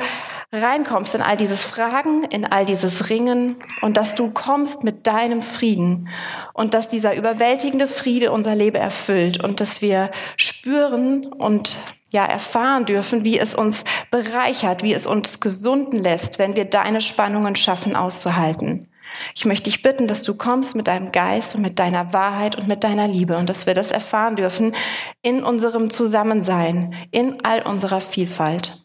reinkommst 0.52 1.14
in 1.14 1.22
all 1.22 1.36
dieses 1.36 1.64
Fragen, 1.64 2.24
in 2.24 2.44
all 2.44 2.66
dieses 2.66 3.08
Ringen 3.08 3.56
und 3.80 3.96
dass 3.96 4.14
du 4.14 4.30
kommst 4.30 4.84
mit 4.84 5.06
deinem 5.06 5.40
Frieden 5.40 6.08
und 6.52 6.74
dass 6.74 6.88
dieser 6.88 7.16
überwältigende 7.16 7.86
Friede 7.86 8.32
unser 8.32 8.54
Leben 8.54 8.76
erfüllt 8.76 9.42
und 9.42 9.60
dass 9.60 9.80
wir 9.80 10.10
spüren 10.36 11.01
und 11.38 11.76
ja 12.10 12.24
erfahren 12.24 12.84
dürfen, 12.84 13.24
wie 13.24 13.38
es 13.38 13.54
uns 13.54 13.84
bereichert, 14.10 14.82
wie 14.82 14.92
es 14.92 15.06
uns 15.06 15.40
gesunden 15.40 16.00
lässt, 16.00 16.38
wenn 16.38 16.56
wir 16.56 16.66
deine 16.66 17.00
Spannungen 17.00 17.56
schaffen 17.56 17.96
auszuhalten. 17.96 18.88
Ich 19.34 19.44
möchte 19.44 19.64
dich 19.64 19.82
bitten, 19.82 20.06
dass 20.06 20.22
du 20.22 20.34
kommst 20.36 20.74
mit 20.74 20.86
deinem 20.86 21.12
Geist 21.12 21.54
und 21.54 21.62
mit 21.62 21.78
deiner 21.78 22.12
Wahrheit 22.12 22.56
und 22.56 22.68
mit 22.68 22.82
deiner 22.84 23.06
Liebe 23.06 23.36
und 23.36 23.48
dass 23.48 23.66
wir 23.66 23.74
das 23.74 23.90
erfahren 23.90 24.36
dürfen 24.36 24.74
in 25.22 25.42
unserem 25.42 25.90
Zusammensein, 25.90 26.94
in 27.10 27.44
all 27.44 27.62
unserer 27.62 28.00
Vielfalt. 28.00 28.84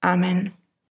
Amen. 0.00 0.52